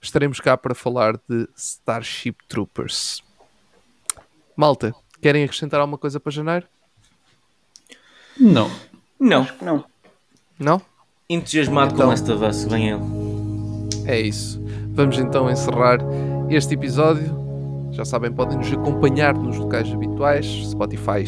estaremos 0.00 0.40
cá 0.40 0.56
para 0.56 0.74
falar 0.74 1.16
de 1.28 1.48
Starship 1.56 2.36
Troopers. 2.48 3.22
Malta, 4.56 4.94
querem 5.20 5.44
acrescentar 5.44 5.80
alguma 5.80 5.98
coisa 5.98 6.18
para 6.20 6.32
janeiro? 6.32 6.66
Não. 8.38 8.70
Não. 9.18 9.46
Não. 9.60 9.84
Não? 10.58 10.82
Entusiasmado 11.28 11.94
Então. 11.94 12.06
com 12.06 12.12
esta 12.12 12.36
vez, 12.36 12.64
vem 12.64 12.90
ele. 12.90 13.02
É 14.06 14.20
isso. 14.20 14.60
Vamos 14.90 15.18
então 15.18 15.50
encerrar 15.50 15.98
este 16.48 16.74
episódio. 16.74 17.44
Já 17.92 18.04
sabem, 18.04 18.32
podem 18.32 18.58
nos 18.58 18.72
acompanhar 18.72 19.34
nos 19.34 19.56
locais 19.56 19.90
habituais, 19.92 20.46
Spotify 20.70 21.24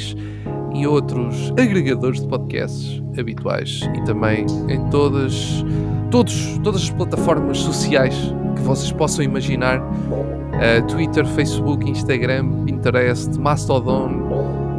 e 0.75 0.87
outros 0.87 1.51
agregadores 1.53 2.21
de 2.21 2.29
podcasts 2.29 3.03
habituais 3.19 3.81
e 3.97 4.05
também 4.05 4.45
em 4.69 4.89
todas, 4.91 5.65
todos, 6.11 6.59
todas 6.63 6.83
as 6.83 6.91
plataformas 6.91 7.59
sociais 7.59 8.15
que 8.59 8.65
vocês 8.65 8.93
possam 8.93 9.25
imaginar: 9.25 9.79
uh, 9.81 10.87
Twitter, 10.89 11.25
Facebook, 11.27 11.89
Instagram, 11.91 12.65
Pinterest, 12.65 13.39
Mastodon, 13.39 14.09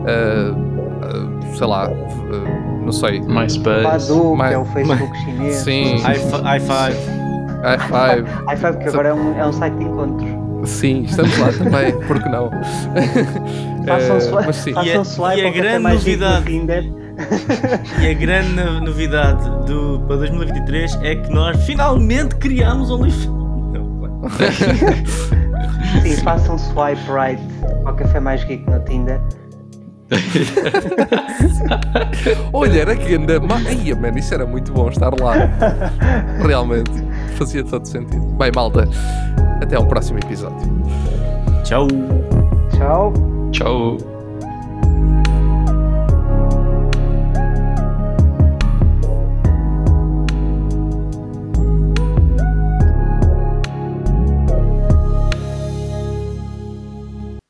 uh, 0.06 0.54
uh, 0.54 1.56
sei 1.58 1.68
lá, 1.68 1.90
não 2.84 2.92
sei. 2.92 3.20
MySpace. 3.22 3.84
Badu, 3.84 4.36
My- 4.36 4.48
que 4.50 4.54
é 4.54 4.58
o 4.58 4.66
Facebook 4.66 5.18
chinês. 5.26 5.56
Sim, 5.56 5.96
i5. 6.04 6.44
i5. 6.44 6.94
i5, 8.56 8.78
que 8.78 8.90
agora 8.90 9.10
é 9.10 9.14
um, 9.14 9.38
é 9.38 9.46
um 9.48 9.52
site 9.54 9.76
de 9.78 9.84
encontros. 9.84 10.30
Sim, 10.66 11.04
estamos 11.04 11.38
lá 11.40 11.48
também, 11.54 11.98
porque 12.06 12.28
não? 12.30 12.50
Façam 13.88 14.18
mas 14.46 14.56
sim. 14.58 14.72
E 14.72 14.78
a- 14.92 15.38
e 15.48 15.52
grande 15.52 15.84
novidade- 15.94 16.46
Tinder. 16.46 16.84
E 18.02 18.08
a 18.12 18.14
grande 18.14 18.50
no- 18.54 18.80
novidade 18.82 19.44
do, 19.66 20.00
para 20.08 20.18
2023 20.18 21.00
é 21.02 21.16
que 21.16 21.30
nós 21.34 21.62
finalmente 21.66 22.36
criámos 22.38 22.90
OnlyFans. 22.90 23.39
Sim, 26.04 26.18
façam 26.24 26.58
swipe 26.58 27.02
right 27.12 27.42
ao 27.86 27.96
café 27.96 28.20
mais 28.20 28.44
rico 28.44 28.70
no 28.70 28.80
Tinder. 28.82 29.20
Olha, 32.54 32.82
era 32.82 32.96
que 32.96 33.16
anda. 33.16 33.40
Ai, 33.68 33.94
man, 33.94 34.18
isso 34.18 34.34
era 34.34 34.46
muito 34.46 34.72
bom 34.72 34.90
estar 34.90 35.14
lá. 35.20 35.34
Realmente. 36.46 36.92
Fazia 37.36 37.64
todo 37.64 37.86
sentido. 37.86 38.26
Bem, 38.38 38.52
malta, 38.54 38.88
até 39.62 39.76
ao 39.76 39.86
próximo 39.86 40.20
episódio. 40.20 40.68
Tchau. 41.64 41.88
Tchau. 42.76 43.14
Tchau. 43.52 43.98